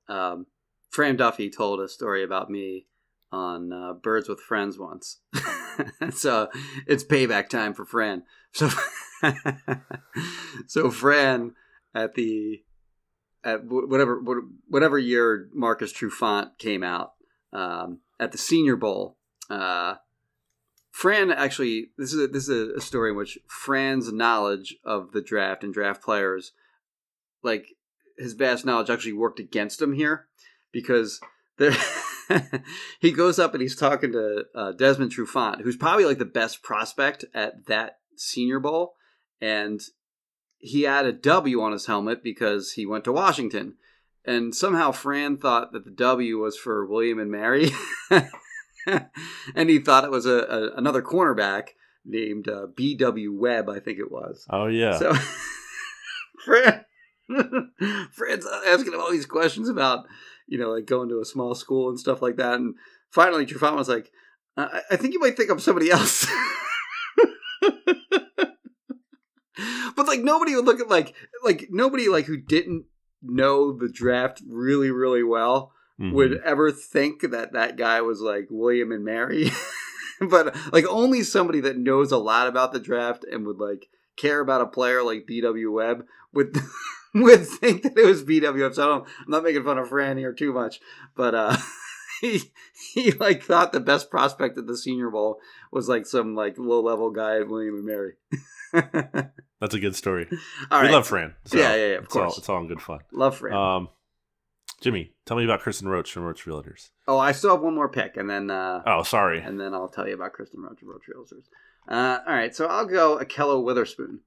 [0.07, 0.47] Um,
[0.89, 2.87] Fran Duffy told a story about me
[3.31, 5.19] on uh, Birds with Friends once.
[6.11, 6.49] so
[6.87, 8.23] it's payback time for Fran.
[8.51, 8.69] So,
[10.67, 11.53] so Fran
[11.93, 12.63] at the
[13.43, 14.21] at whatever
[14.67, 17.13] whatever year Marcus Trufant came out
[17.53, 19.17] um, at the Senior Bowl.
[19.49, 19.95] Uh,
[20.95, 25.21] Fran actually this is a, this is a story in which Fran's knowledge of the
[25.21, 26.53] draft and draft players,
[27.43, 27.67] like
[28.17, 30.27] his vast knowledge, actually worked against him here
[30.71, 31.19] because
[31.57, 31.73] there
[33.01, 36.63] he goes up and he's talking to uh, Desmond Trufant, who's probably like the best
[36.63, 38.93] prospect at that Senior Bowl,
[39.41, 39.81] and
[40.59, 43.75] he had a W on his helmet because he went to Washington.
[44.23, 47.71] And somehow Fran thought that the W was for William and Mary.
[49.55, 51.69] and he thought it was a, a another cornerback
[52.05, 53.33] named uh, B.W.
[53.33, 54.45] Webb, I think it was.
[54.49, 55.13] Oh yeah, So
[56.45, 56.85] Fran,
[58.11, 60.05] Fran's asking him all these questions about,
[60.47, 62.53] you know, like going to a small school and stuff like that.
[62.55, 62.75] And
[63.09, 64.11] finally, Trufant was like,
[64.55, 66.27] I, I think you might think I'm somebody else.
[69.95, 72.85] but like nobody would look at like like nobody like who didn't
[73.23, 76.11] know the draft really really well Mhm.
[76.13, 79.49] would ever think that that guy was like William and Mary.
[80.29, 83.87] but like only somebody that knows a lot about the draft and would like
[84.17, 86.57] care about a player like BW Webb would
[87.13, 88.73] would think that it was BW Webb.
[88.75, 90.79] So I don't, I'm not making fun of Fran here too much,
[91.15, 91.55] but uh
[92.21, 92.41] he,
[92.93, 95.39] he like thought the best prospect at the Senior Bowl
[95.71, 98.13] was like some like low level guy at William and Mary.
[99.61, 100.27] That's a good story.
[100.69, 100.93] All we right.
[100.93, 101.33] love Fran.
[101.45, 102.37] so Yeah, yeah, yeah, of it's all, course.
[102.37, 102.99] it's all in good fun.
[103.13, 103.53] Love Fran.
[103.53, 103.89] Um,
[104.85, 106.91] Jimmy, tell me about Kristen Roach from Roach Realtors.
[107.07, 109.41] oh, I still have one more pick, and then uh, Oh, sorry.
[109.41, 111.47] and then I'll tell you about Kristen Roach and Roach Realtors.
[111.87, 114.19] Uh, all right, so I'll go Ahkello Witherspoon.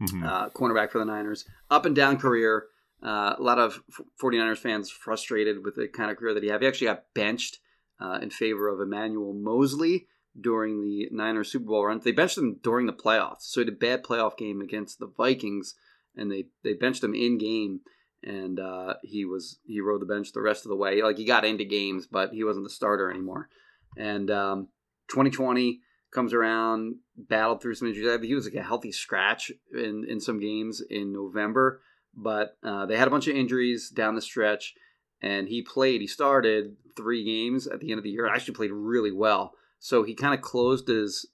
[0.00, 0.24] Mhm.
[0.24, 1.44] uh, cornerback for the Niners.
[1.68, 2.66] Up and down career.
[3.02, 3.82] Uh, a lot of
[4.22, 6.62] 49ers fans frustrated with the kind of career that he had.
[6.62, 7.58] He actually got benched
[8.00, 10.06] uh, in favor of Emmanuel Moseley
[10.40, 12.00] during the Niners Super Bowl run.
[12.04, 13.42] They benched him during the playoffs.
[13.42, 15.74] So he had a bad playoff game against the Vikings,
[16.14, 17.80] and they, they benched him in game.
[18.22, 21.02] And uh, he was he rode the bench the rest of the way.
[21.02, 23.48] Like he got into games, but he wasn't the starter anymore.
[23.96, 24.68] And um,
[25.10, 25.80] 2020
[26.12, 28.18] comes around, battled through some injuries.
[28.22, 31.80] He was like a healthy scratch in, in some games in November,
[32.14, 34.74] but uh, they had a bunch of injuries down the stretch,
[35.20, 36.00] and he played.
[36.00, 39.52] He started three games at the end of the year and actually played really well.
[39.78, 41.26] So he kind of closed his.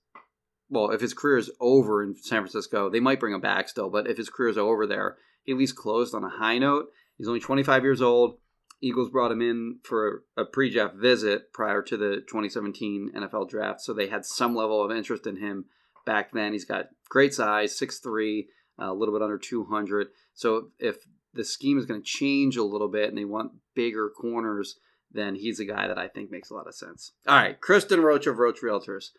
[0.71, 3.91] Well, if his career is over in San Francisco, they might bring him back still.
[3.91, 6.87] But if his career is over there, he at least closed on a high note.
[7.17, 8.39] He's only 25 years old.
[8.81, 13.95] Eagles brought him in for a pre-draft visit prior to the 2017 NFL draft, so
[13.95, 15.67] they had some level of interest in him
[16.05, 16.53] back then.
[16.53, 18.47] He's got great size, 6'3",
[18.79, 20.09] a little bit under 200.
[20.35, 20.97] So if
[21.33, 24.77] the scheme is going to change a little bit and they want bigger corners,
[25.11, 27.13] then he's a guy that I think makes a lot of sense.
[27.27, 29.11] All right, Kristen Roach of Roach Realtors.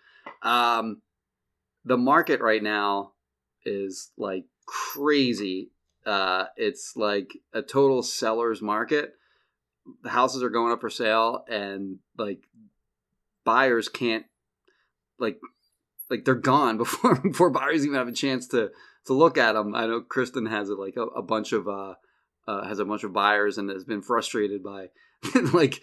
[0.44, 1.02] Um,
[1.86, 3.14] the market right now
[3.64, 5.72] is like crazy.
[6.06, 9.14] Uh, it's like a total seller's market
[10.04, 12.40] the houses are going up for sale and like
[13.44, 14.26] buyers can't
[15.20, 15.40] like
[16.10, 18.72] like they're gone before before buyers even have a chance to
[19.06, 19.76] to look at them.
[19.76, 21.96] I know Kristen has like a, a bunch of uh,
[22.48, 24.88] uh has a bunch of buyers and has been frustrated by
[25.54, 25.82] like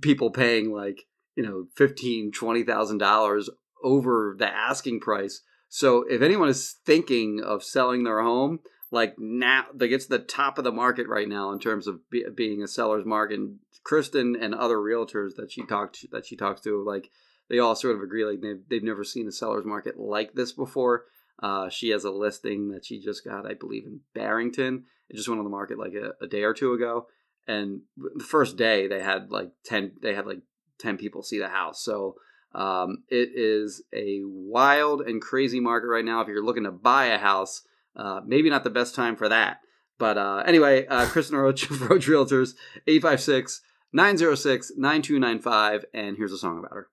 [0.00, 3.48] people paying like you know fifteen twenty thousand dollars
[3.82, 5.40] over the asking price.
[5.70, 8.60] So if anyone is thinking of selling their home,
[8.90, 12.24] like now like it's the top of the market right now in terms of be,
[12.34, 16.60] being a seller's market and kristen and other realtors that she talked that she talks
[16.60, 17.10] to like
[17.48, 20.52] they all sort of agree like they've, they've never seen a seller's market like this
[20.52, 21.04] before.
[21.42, 24.84] Uh, she has a listing that she just got i believe in barrington.
[25.08, 27.06] It just went on the market like a, a day or two ago.
[27.46, 30.40] And the first day they had like 10 they had like
[30.80, 31.82] 10 people see the house.
[31.82, 32.16] So
[32.54, 36.20] um, it is a wild and crazy market right now.
[36.20, 37.62] If you're looking to buy a house
[37.98, 39.60] uh, maybe not the best time for that.
[39.98, 42.54] But uh, anyway, uh, Kristen Roach of Roach Realtors,
[42.86, 43.60] 856
[43.92, 45.84] 906 9295.
[45.92, 46.88] And here's a song about her.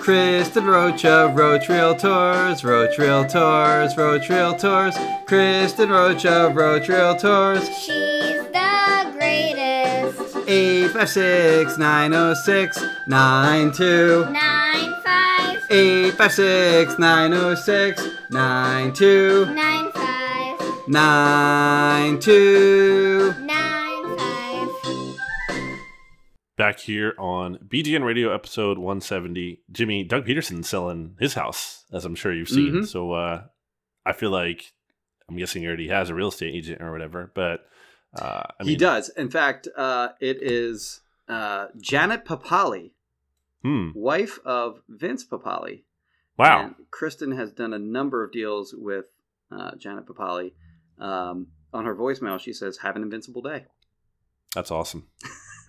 [0.00, 7.64] Kristen Roach of Roach Realtors, Roach Realtors, Roach Realtors, Kristen Roach of Roach Realtors.
[7.80, 8.53] She's.
[10.54, 12.78] 856 906
[13.08, 14.24] 92.
[14.30, 19.46] Nine five 856 906 92.
[19.46, 23.34] nine five 92.
[23.40, 24.68] nine five.
[26.56, 29.60] Back here on BGN Radio episode 170.
[29.72, 32.72] Jimmy, Doug Pederson selling his house, as I'm sure you've seen.
[32.74, 32.86] Mhm.
[32.86, 33.42] So uh,
[34.06, 34.72] I feel like,
[35.28, 37.32] I'm guessing he already has a real estate agent or whatever.
[37.34, 37.66] But
[38.20, 39.08] uh, I mean, he does.
[39.10, 42.90] In fact, uh, it is uh, Janet Papale,
[43.62, 43.90] Hmm.
[43.94, 45.82] wife of Vince Papale.
[46.36, 46.64] Wow.
[46.64, 49.06] And Kristen has done a number of deals with
[49.50, 50.52] uh, Janet Papale.
[50.98, 53.64] Um, on her voicemail, she says, "Have an invincible day."
[54.54, 55.08] That's awesome.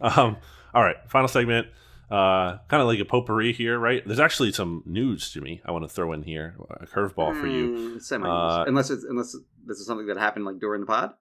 [0.00, 0.36] Um,
[0.74, 1.68] all right, final segment.
[2.10, 4.06] Uh, kind of like a potpourri here, right?
[4.06, 5.62] There's actually some news, Jimmy.
[5.64, 7.70] I want to throw in here a curveball for you.
[7.96, 9.34] Mm, semi Uh, unless it's unless
[9.66, 11.14] this is something that happened like during the pod.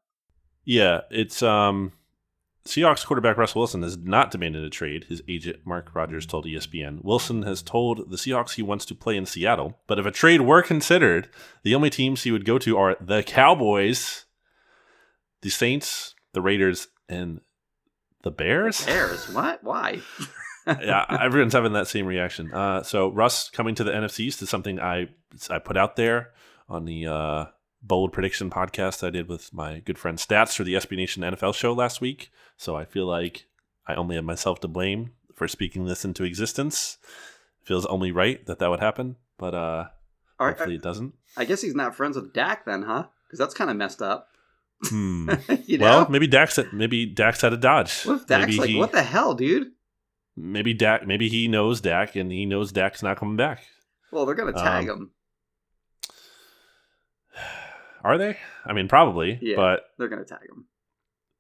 [0.66, 1.94] Yeah, it's um,
[2.66, 5.06] Seahawks quarterback Russell Wilson has not demanded a trade.
[5.10, 7.04] His agent Mark Rogers told ESPN.
[7.04, 10.42] Wilson has told the Seahawks he wants to play in Seattle, but if a trade
[10.42, 11.30] were considered,
[11.64, 14.26] the only teams he would go to are the Cowboys,
[15.42, 17.42] the Saints, the Raiders, and
[18.24, 18.86] the Bears.
[18.86, 19.64] Bears, what?
[19.64, 20.00] Why?
[20.68, 22.54] yeah, everyone's having that same reaction.
[22.54, 25.10] Uh, so Russ coming to the NFC East is something I
[25.50, 26.32] I put out there
[26.70, 27.46] on the uh,
[27.82, 31.54] bold prediction podcast I did with my good friend Stats for the SB Nation NFL
[31.54, 32.32] show last week.
[32.58, 33.46] So I feel like
[33.88, 36.98] I only have myself to blame for speaking this into existence.
[37.62, 39.88] It Feels only right that that would happen, but uh,
[40.40, 41.14] Are- hopefully it doesn't.
[41.36, 43.06] I guess he's not friends with Dak then, huh?
[43.28, 44.30] Because that's kind of messed up.
[44.84, 45.30] Hmm.
[45.66, 45.86] you know?
[45.86, 48.04] Well, maybe Dax maybe Dax had a dodge.
[48.04, 49.72] what if Dak's maybe like, he, what the hell, dude?
[50.36, 53.64] Maybe Dak maybe he knows Dak and he knows Dak's not coming back.
[54.12, 55.12] Well, they're gonna tag Um, him.
[58.04, 58.38] Are they?
[58.66, 59.40] I mean, probably.
[59.42, 59.56] Yeah.
[59.56, 60.66] But They're going to tag him.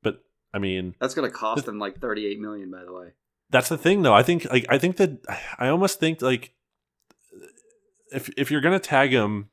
[0.01, 0.23] but
[0.53, 3.09] I mean, That's going to cost them like 38 million, by the way.
[3.49, 4.13] that's the thing though.
[4.13, 5.19] I think like I think that
[5.59, 6.53] I almost think like
[8.11, 9.49] if if you're gonna tag him,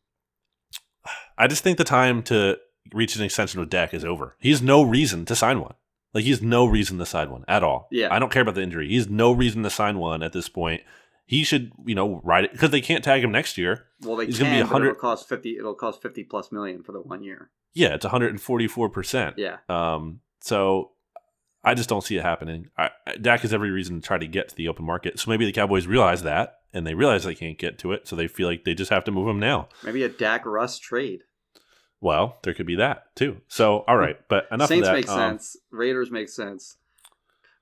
[1.36, 2.59] I just think the time to
[2.95, 4.36] reach an extension with Dak is over.
[4.38, 5.74] He has no reason to sign one.
[6.12, 7.88] Like he has no reason to sign one at all.
[7.90, 8.12] Yeah.
[8.12, 8.88] I don't care about the injury.
[8.88, 10.82] He has no reason to sign one at this point.
[11.24, 13.86] He should, you know, ride it because they can't tag him next year.
[14.02, 15.56] Well, they He's can, gonna be but it'll cost 50.
[15.58, 17.50] It'll cost 50 plus million for the one year.
[17.72, 19.36] Yeah, it's 144 percent.
[19.38, 19.58] Yeah.
[19.68, 20.90] Um, so
[21.62, 22.70] I just don't see it happening.
[22.76, 22.90] I-
[23.20, 25.20] Dak has every reason to try to get to the open market.
[25.20, 28.16] So maybe the Cowboys realize that, and they realize they can't get to it, so
[28.16, 29.68] they feel like they just have to move him now.
[29.84, 31.20] Maybe a Dak Russ trade.
[32.01, 33.40] Well, there could be that too.
[33.48, 34.96] So all right, but enough Saints of that.
[34.98, 35.57] Saints make Um, sense.
[35.70, 36.76] Raiders make sense.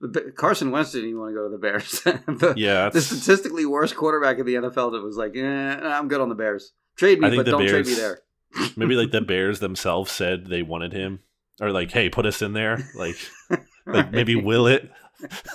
[0.01, 2.01] The Carson Wentz didn't even want to go to the Bears.
[2.05, 5.43] the, Yeah, the statistically worst quarterback in the NFL that was like, eh,
[5.80, 6.72] I'm good on the Bears.
[6.97, 8.20] Trade me, but don't trade me there.
[8.76, 11.18] maybe like the Bears themselves said they wanted him,
[11.61, 12.89] or like, hey, put us in there.
[12.97, 13.16] Like,
[13.86, 14.89] like maybe will it?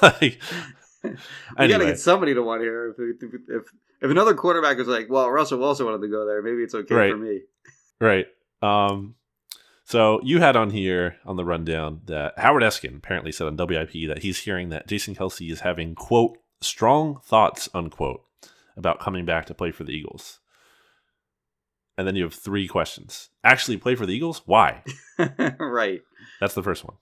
[0.02, 0.42] like,
[1.04, 2.94] We got to get somebody to want here.
[2.98, 3.64] If, if,
[4.02, 6.94] if, another quarterback was like, well, Russell Wilson wanted to go there, maybe it's okay
[6.96, 7.12] Right.
[7.12, 7.42] for me.
[8.02, 8.28] Right.
[8.64, 9.16] Um,
[9.84, 14.08] so you had on here on the rundown that Howard Eskin apparently said on WIP
[14.08, 18.24] that he's hearing that Jason Kelce is having quote strong thoughts unquote
[18.78, 20.40] about coming back to play for the Eagles.
[21.98, 23.30] And then you have three questions.
[23.44, 24.42] Actually, play for the Eagles?
[24.46, 24.84] Why?
[25.60, 26.02] right.
[26.40, 26.96] That's the first one.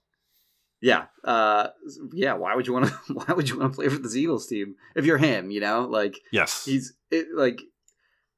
[0.82, 1.06] Yeah.
[1.24, 1.68] Uh,
[2.12, 2.34] yeah.
[2.34, 2.94] Why would you want to?
[3.14, 5.52] Why would you want to play for this Eagles team if you're him?
[5.52, 6.66] You know, like Yes.
[6.66, 7.62] he's it, like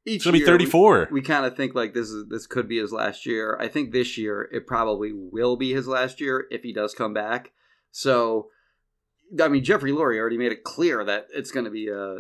[0.06, 1.08] each gonna be year we- 34.
[1.12, 3.58] We, kind of think like this is this could be his last year.
[3.60, 7.14] I think this year it probably will be his last year if he does come
[7.14, 7.52] back.
[7.92, 8.50] So,
[9.42, 12.18] I mean, Jeffrey Lurie already made it clear that it's going to be a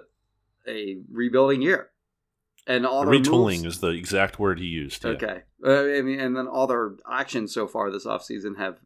[0.67, 1.89] a rebuilding year,
[2.67, 5.03] and all Retooling moves- is the exact word he used.
[5.03, 5.11] yeah.
[5.11, 5.41] Okay.
[5.65, 8.77] Uh, I mean, and then all their actions so far this offseason have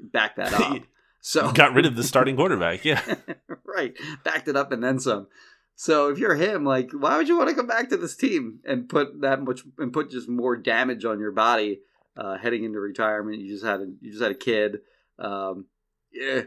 [0.00, 0.82] backed that up.
[1.20, 2.84] So Got rid of the starting quarterback.
[2.84, 3.00] Yeah.
[3.66, 5.28] right, backed it up and then some.
[5.74, 8.60] So if you're him, like, why would you want to come back to this team
[8.64, 11.80] and put that much and put just more damage on your body
[12.16, 13.40] uh, heading into retirement?
[13.40, 14.80] You just had a you just had a kid.
[15.18, 15.66] Um,
[16.12, 16.42] yeah.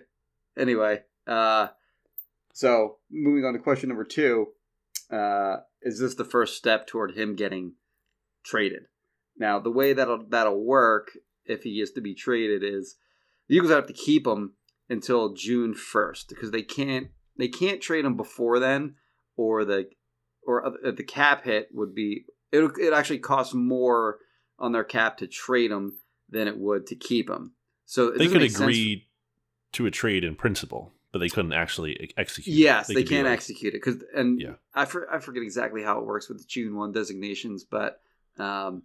[0.58, 1.68] Anyway, uh,
[2.54, 4.48] so moving on to question number two,
[5.12, 7.74] uh, is this the first step toward him getting
[8.44, 8.84] traded?
[9.38, 11.12] Now, the way that'll that'll work
[11.46, 12.96] if he is to be traded is
[13.48, 14.54] the Eagles have to keep him
[14.90, 17.08] until June first because they can't
[17.38, 18.96] they can't trade him before then,
[19.38, 19.90] or the
[20.46, 24.20] or uh, the cap hit would be it it actually costs more
[24.60, 25.94] on their cap to trade him
[26.30, 27.52] than it would to keep him.
[27.86, 29.08] So They could agree
[29.74, 32.56] to a trade in principle, but they couldn't actually execute.
[32.56, 32.60] it.
[32.60, 34.54] Yes, they, be can't like- execute it because and Yeah.
[34.74, 38.02] I for, I forget exactly how it works with the June one designations, but
[38.38, 38.84] um,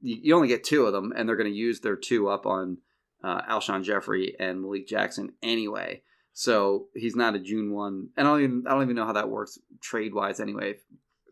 [0.00, 2.46] you, you only get two of them, and they're going to use their two up
[2.46, 2.78] on
[3.22, 6.02] uh, Alshon Jeffery and Malik Jackson anyway.
[6.36, 9.12] So he's not a June one, and I don't even I don't even know how
[9.12, 10.74] that works trade wise anyway.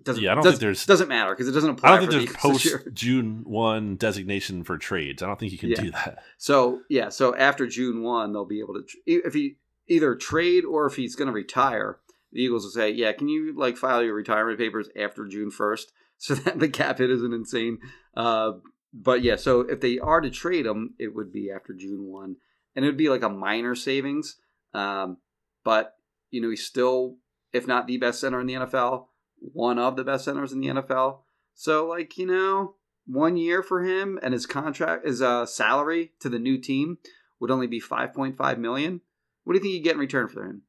[0.04, 1.90] Doesn't Yeah, I don't does, think there's- doesn't matter because it doesn't apply.
[1.90, 2.92] I don't think there's post Eagles this year.
[2.92, 5.22] June one designation for trades.
[5.22, 5.80] I don't think you can Yeah.
[5.80, 6.24] do that.
[6.38, 9.56] So yeah, so after June one, they'll be able to if he
[9.88, 11.98] either trade or if he's going to retire,
[12.32, 15.92] the Eagles will say, "Yeah, can you like file your retirement papers after June first,
[16.18, 17.78] so that the cap hit isn't insane."
[18.16, 18.52] Uh,
[18.94, 22.36] but yeah, so if they are to trade him, it would be after June one,
[22.76, 24.36] and it would be like a minor savings.
[24.74, 25.18] Um,
[25.64, 25.96] but
[26.30, 27.16] you know, he's still,
[27.52, 29.06] if not the best center in the NFL,
[29.38, 31.18] one of the best centers in the NFL.
[31.54, 36.28] So like you know, one year for him and his contract his uh, salary to
[36.28, 36.98] the new team
[37.40, 39.00] would only be 5.5 million
[39.42, 40.62] what do you think you get in return for him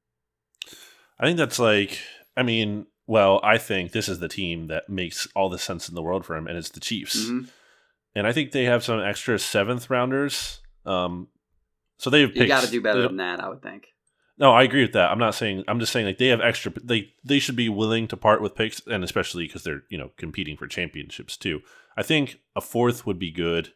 [1.20, 2.00] I think that's like,
[2.36, 5.94] I mean, well, I think this is the team that makes all the sense in
[5.94, 7.28] the world for him, and it's the Chiefs.
[7.28, 7.50] Mhm.
[8.16, 10.60] And I think they have some extra seventh rounders.
[10.86, 11.30] Um,
[11.98, 13.93] so they have you got to do better than that i would think
[14.38, 15.12] No, I agree with that.
[15.12, 15.64] I'm not saying.
[15.68, 16.74] I'm just saying like they have extra.
[16.84, 20.12] They they should be willing to part with picks, and especially because they're you know
[20.18, 21.62] competing for championships too.
[21.96, 23.74] I think a fourth would be good.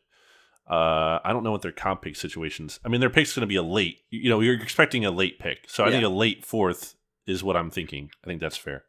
[0.70, 2.80] Uh, I don't know what their comp pick situations.
[2.84, 4.00] I mean, their pick's going to be a late.
[4.10, 6.96] You know, you're expecting a late pick, so I think a late fourth
[7.26, 8.10] is what I'm thinking.
[8.24, 8.84] I think that's fair.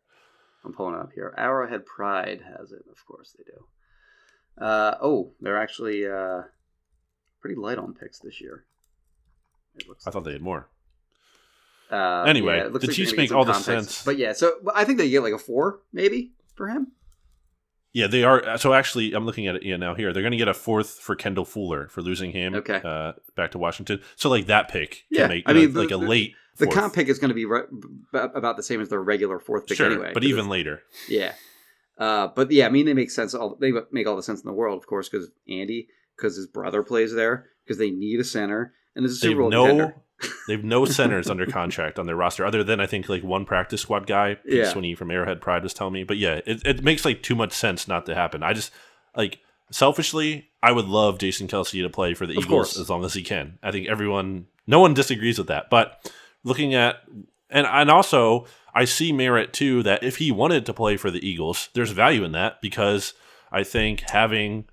[0.64, 5.32] i'm pulling it up here arrowhead pride has it of course they do uh, oh
[5.40, 6.42] they're actually uh,
[7.40, 8.64] pretty light on picks this year
[9.76, 10.68] it looks I thought they had more.
[11.90, 14.04] Uh, Anyway, looks the like Chiefs make all some the sense.
[14.04, 16.88] But yeah, so I think they get like a four maybe for him.
[17.94, 18.58] Yeah, they are.
[18.58, 20.12] So actually, I'm looking at it yeah, now here.
[20.12, 22.80] They're going to get a fourth for Kendall Fuller for losing him Okay.
[22.84, 24.00] uh, back to Washington.
[24.16, 25.98] So like that pick can Yeah, make I you know, mean, the- like a the-
[26.08, 26.34] late.
[26.58, 26.76] The fourth.
[26.76, 27.62] comp pick is going to be re-
[28.12, 30.10] about the same as their regular fourth pick sure, anyway.
[30.12, 30.82] But even later.
[31.08, 31.32] yeah.
[31.96, 33.32] Uh, but yeah, I mean they make sense.
[33.32, 36.46] All they make all the sense in the world, of course, because Andy because his
[36.48, 39.66] brother plays there because they need a center and it's a They've Super Bowl no
[39.66, 39.96] contender.
[40.48, 43.82] They've no centers under contract on their roster other than I think like one practice
[43.82, 44.68] squad guy, Pete Yeah.
[44.70, 46.02] Sweeney from Arrowhead Pride was telling me.
[46.04, 48.42] But yeah, it, it makes like too much sense not to happen.
[48.42, 48.72] I just
[49.16, 49.38] like
[49.70, 52.78] selfishly, I would love Jason Kelce to play for the Of Eagles course.
[52.78, 53.58] as long as he can.
[53.62, 55.70] I think everyone, no one disagrees with that.
[55.70, 56.10] But
[56.44, 56.96] looking at
[57.50, 61.26] and and also I see merit too that if he wanted to play for the
[61.26, 63.14] Eagles, there's value in that because
[63.52, 64.64] I think having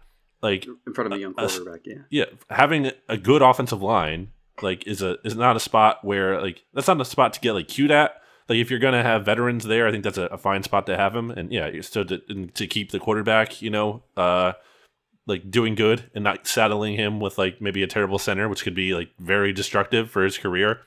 [0.41, 1.81] like in front of a young a quarterback.
[1.85, 4.31] Yeah, yeah, having a good offensive line
[4.61, 7.53] like is a is not a spot where like that's not a spot to get
[7.53, 8.21] like cute at.
[8.47, 10.97] Like if you're gonna have veterans there, I think that's a, a fine spot to
[10.97, 11.31] have him.
[11.31, 14.53] And yeah, still to, to keep the quarterback, you know, uh,
[15.27, 18.75] like doing good and not saddling him with like maybe a terrible center, which could
[18.75, 20.81] be like very destructive for his career.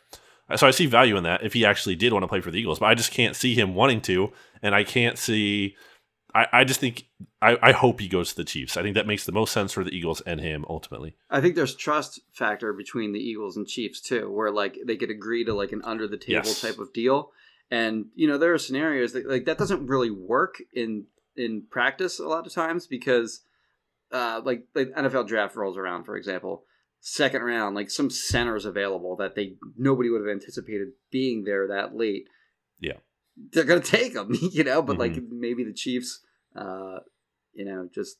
[0.49, 2.51] Uh, So I see value in that if he actually did want to play for
[2.51, 5.77] the Eagles, but I just can't see him wanting to, and I can't see.
[6.35, 7.07] I, I just think
[7.41, 8.77] I, I hope he goes to the Chiefs.
[8.77, 11.17] I think that makes the most sense for the Eagles and him ultimately.
[11.31, 15.11] I think there's trust factor between the Eagles and Chiefs too, where like they could
[15.11, 16.61] agree to like an under the table Yes.
[16.61, 17.33] type of deal,
[17.71, 21.05] and you know there are scenarios that like that doesn't really work in
[21.37, 23.43] in practice a lot of times because
[24.13, 26.65] uh like the NFL draft rolls around for example
[27.01, 31.95] second round like some centers available that they nobody would have anticipated being there that
[31.95, 32.27] late
[32.81, 32.95] Yeah.
[33.53, 35.41] They're gonna take them you know but like Mm-hmm.
[35.41, 36.21] maybe the Chiefs
[36.57, 36.99] uh
[37.55, 38.17] you know just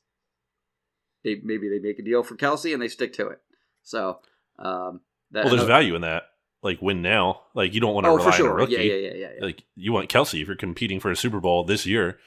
[1.23, 3.39] they maybe they make a deal for Kelce and they stick to it
[3.83, 4.19] so
[4.57, 5.01] um
[5.31, 6.23] that Well, there's another- value in that.
[6.61, 7.43] Like win now.
[7.55, 8.73] Like you don't want to oh rely for on a sure rookie.
[8.73, 9.45] yeah yeah yeah yeah, yeah.
[9.45, 12.19] Like you want Kelce if you're competing for a Super Bowl this year.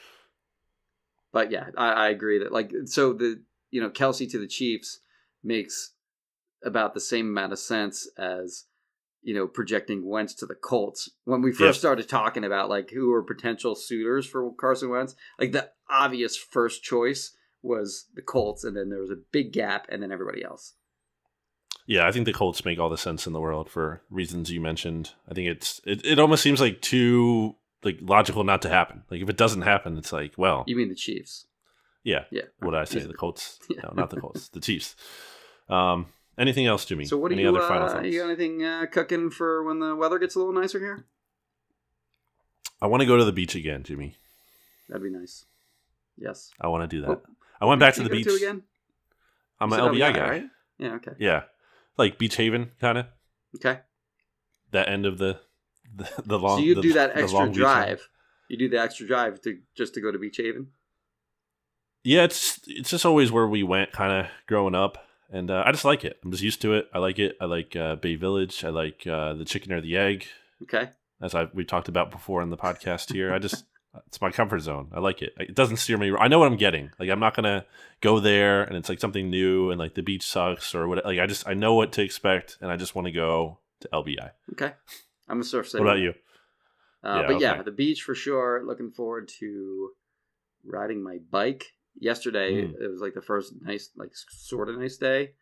[1.33, 5.01] but yeah, I, I agree that like so the you know Kelce to the Chiefs
[5.45, 5.93] makes
[6.65, 8.65] about the same amount of sense as
[9.23, 11.11] you know projecting Wentz to the Colts.
[11.25, 15.53] When we first started talking about like who are potential suitors for Carson Wentz, like
[15.53, 20.03] the obvious first choice was the Colts, and then there was a big gap, and
[20.03, 20.75] then everybody else.
[21.87, 24.61] Yeah, I think the Colts make all the sense in the world for reasons you
[24.61, 25.11] mentioned.
[25.29, 29.03] I think it's it, it almost seems like too like logical not to happen.
[29.11, 31.47] Like if it doesn't happen, it's like, well, You mean the Chiefs?
[32.05, 32.25] yeah.
[32.31, 32.43] Yeah.
[32.61, 33.01] What I say?
[33.01, 33.59] The Colts?
[33.71, 33.83] Yeah.
[33.85, 34.49] No, not the Colts.
[34.49, 34.95] The Chiefs.
[35.69, 36.07] Um,
[36.39, 37.05] anything else, Jimmy?
[37.05, 38.07] So what do Any you other final uh, thoughts?
[38.07, 41.05] you got anything uh, cooking for when the weather gets a little nicer here?
[42.81, 44.17] I want to go to the beach again, Jimmy.
[44.89, 45.45] That'd be nice.
[46.19, 46.51] Yes.
[46.61, 47.11] I want to do that.
[47.11, 47.23] Oh.
[47.61, 48.27] I went back to the beach.
[48.27, 48.63] again.
[49.61, 50.29] I'm an said LBI guy.
[50.29, 50.45] right?
[50.79, 50.95] Yeah.
[50.95, 51.13] Okay.
[51.19, 51.43] Yeah,
[51.97, 53.07] like Beach Haven, kind of
[53.55, 53.79] Okay.
[54.73, 55.39] that end of the
[55.95, 56.59] the, the long.
[56.59, 57.85] so you the- do that extra long beach line.
[57.87, 58.09] drive.
[58.49, 60.69] You do the extra drive to just to go to Beach Haven.
[62.03, 64.99] Yeah, it's it's just always where we went, kind of growing up,
[65.33, 66.19] and uh, I just like it.
[66.25, 66.89] I'm just used to it.
[66.95, 67.37] I like it.
[67.41, 68.65] I like uh, Bay Village.
[68.65, 70.27] I like uh, the chicken or the egg,
[70.63, 70.91] Okay.
[71.21, 73.33] as I we talked about before in the podcast here.
[73.35, 73.65] I just
[74.07, 74.89] it's my comfort zone.
[74.95, 75.35] I like it.
[75.39, 76.13] It doesn't steer me.
[76.19, 76.91] I know what I'm getting.
[76.99, 77.67] Like I'm not gonna
[78.01, 81.05] go there and it's like something new and like the beach sucks or what.
[81.05, 83.89] Like I just I know what to expect and I just want to go to
[83.93, 84.31] LBI.
[84.53, 84.73] Okay.
[85.29, 85.73] I'm a surf.
[85.75, 86.15] What about you?
[87.05, 88.63] Uh, Yeah, but yeah, the beach for sure.
[88.65, 89.91] Looking forward to
[90.65, 91.73] riding my bike.
[91.99, 92.75] Yesterday Mm.
[92.81, 95.33] it was like the first nice, like sort of nice day.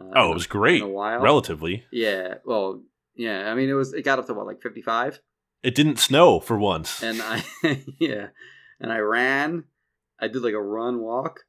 [0.00, 0.82] Uh, Oh, it was great.
[0.82, 1.20] In a while.
[1.20, 2.34] Relatively, Yeah.
[2.44, 2.82] Well,
[3.14, 3.50] yeah.
[3.50, 3.92] I mean, it was.
[3.92, 5.20] It got up to what, like 55,
[5.62, 7.02] it didn't snow for once.
[7.02, 7.44] and I,
[8.00, 8.28] yeah,
[8.80, 9.64] and I ran.
[10.18, 11.40] I did like a run walk.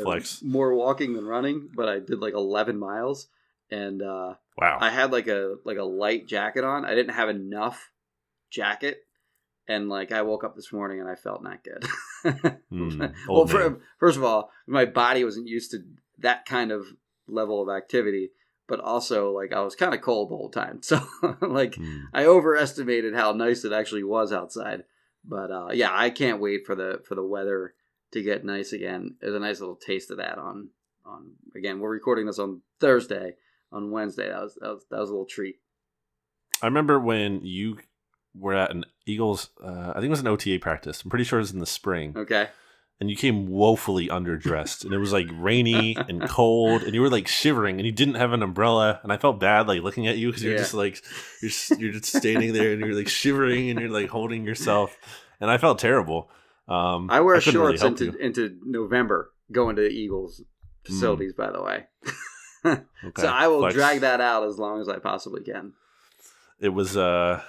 [0.00, 0.42] Flex.
[0.42, 3.28] More walking than running, but I did like 11 miles,
[3.70, 4.78] and uh, wow.
[4.80, 6.84] I had like a like a light jacket on.
[6.86, 7.90] I didn't have enough
[8.50, 9.00] jacket,
[9.68, 11.84] and like I woke up this morning and I felt not good.
[12.22, 13.80] Hmm, well, man.
[13.98, 15.78] first of all, my body wasn't used to
[16.18, 16.86] that kind of
[17.26, 18.30] level of activity,
[18.68, 20.80] but also like I was kind of cold the whole time.
[20.82, 21.00] So
[21.40, 22.04] like Hmm.
[22.12, 24.84] I overestimated how nice it actually was outside.
[25.24, 27.74] But uh, yeah, I can't wait for the for the weather
[28.12, 29.16] to get nice again.
[29.20, 30.70] There's a nice little taste of that on
[31.04, 31.80] on again.
[31.80, 33.36] We're recording this on Thursday.
[33.70, 35.56] On Wednesday, that was that was that was a little treat.
[36.60, 37.78] I remember when you
[38.38, 41.02] were at an Eagles, uh, I think it was an OTA practice.
[41.02, 42.48] I'm pretty sure it was in the spring, Okay.
[43.00, 47.10] and you came woefully underdressed, and it was like rainy and cold, and you were
[47.10, 50.16] like shivering, and you didn't have an umbrella, and I felt bad like looking at
[50.18, 50.58] you because you're Yeah.
[50.58, 51.02] just like
[51.42, 54.96] you're you're just standing there and you're like shivering and you're like holding yourself,
[55.40, 56.30] and I felt terrible.
[56.68, 58.12] Um, I wear really shorts into you.
[58.18, 60.42] into November going to the Eagles
[60.84, 61.34] facilities.
[61.34, 61.86] By the way,
[62.64, 62.82] Okay,
[63.18, 63.74] so I will flex.
[63.74, 65.72] drag that out as long as I possibly can.
[66.60, 67.42] it was uh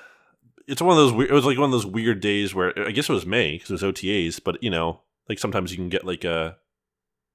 [0.67, 2.91] it's one of those weird it was like one of those weird days where i
[2.91, 5.89] guess it was may because it was otas but you know like sometimes you can
[5.89, 6.57] get like a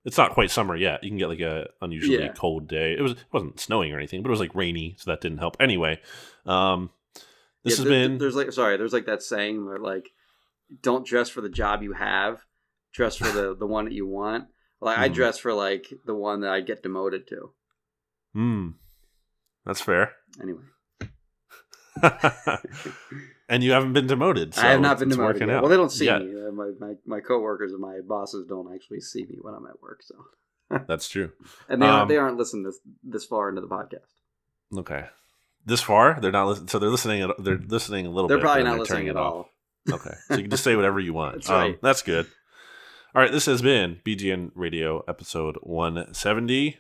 [0.05, 2.33] it's not quite summer yet you can get like a unusually Yeah.
[2.33, 5.11] cold day it was it wasn't snowing or anything but it was like rainy so
[5.11, 6.01] that didn't help anyway
[6.47, 6.91] um
[7.65, 10.11] this Yeah, has there- been there's like sorry, there's like that saying where like
[10.83, 12.45] don't dress for the job you have,
[12.93, 14.45] dress for the the one that you want.
[14.81, 15.15] Like I Mhm.
[15.15, 17.53] dress for like the one that I get demoted to.
[18.33, 18.69] Hmm.
[19.67, 20.15] That's fair.
[20.41, 20.63] Anyway,
[23.49, 24.55] and you haven't been demoted.
[24.55, 25.41] So I have not been demoted.
[25.41, 25.51] Yet.
[25.51, 25.63] out.
[25.63, 26.35] Well, they don't see Yeah, me.
[26.49, 29.81] Uh, my, my my coworkers and my bosses don't actually see me when I'm at
[29.83, 30.03] work.
[30.03, 30.15] So,
[30.89, 31.33] That's true.
[31.69, 34.09] and they aren't, Um, they aren't listening this this far into the podcast.
[34.77, 35.07] Okay.
[35.67, 36.47] This far, they're not.
[36.49, 37.31] Lis- so they're listening.
[37.39, 38.35] They're listening a little bit.
[38.35, 38.43] They're bit.
[38.45, 39.51] probably not they're listening at all.
[39.91, 41.37] Okay, so you can just say whatever you want.
[41.37, 41.79] That's Um, right.
[41.83, 42.27] that's good.
[43.15, 46.77] All right, this has been BGN Radio episode 170.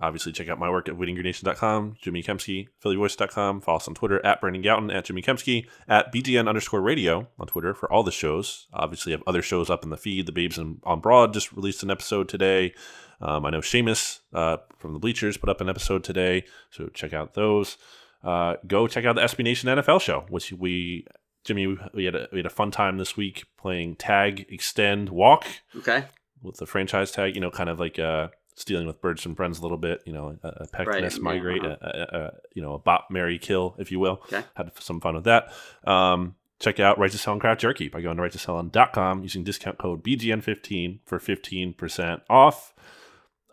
[0.00, 3.60] Obviously, check out my work at bleedinggreennation.com, Jimmy Kempski, phillyvoice.com.
[3.60, 7.46] Follow us on Twitter at Brandon Gowton, at Jimmy Kempski, at BGN underscore radio on
[7.46, 8.66] Twitter for all the shows.
[8.72, 10.26] Obviously, have other shows up in the feed.
[10.26, 12.74] The Babes on Broad just released an episode today.
[13.20, 17.12] Um, I know Seamus uh, from the Bleachers put up an episode today, so check
[17.12, 17.76] out those.
[18.22, 21.06] Uh, go check out the SB Nation NFL show, which we
[21.44, 25.46] Jimmy, we had a we had a fun time this week playing tag, extend, walk
[25.76, 26.04] Okay,
[26.42, 27.34] with the franchise tag.
[27.34, 28.28] You know, kind of like uh,
[28.58, 30.02] stealing with birds and friends a little bit.
[30.06, 31.76] You know, a, a peck, Right, nest, yeah, migrate, uh-huh.
[31.80, 34.20] a, a, a, you know, a bop, marry, kill, if you will.
[34.32, 34.42] Okay.
[34.54, 35.52] Had some fun with that.
[35.84, 40.02] Um, check out Righteous Felon and Craft Jerky by going to righteousfelon.com using discount code
[40.02, 42.74] BGN15 for 15% off.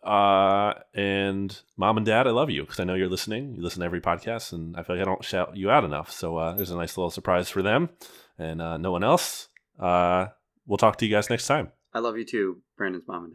[0.03, 3.55] Uh, and mom and dad, I love you because I know you're listening.
[3.55, 6.11] You listen to every podcast, and I feel like I don't shout you out enough.
[6.11, 7.89] So uh, there's a nice little surprise for them
[8.37, 9.49] and uh, no one else.
[9.79, 10.27] Uh,
[10.65, 11.71] we'll talk to you guys next time.
[11.93, 13.33] I love you too, Brandon's mom and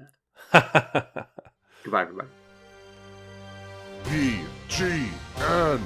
[0.53, 1.27] dad.
[1.83, 2.28] Goodbye, everybody.
[4.05, 5.09] B G
[5.39, 5.81] N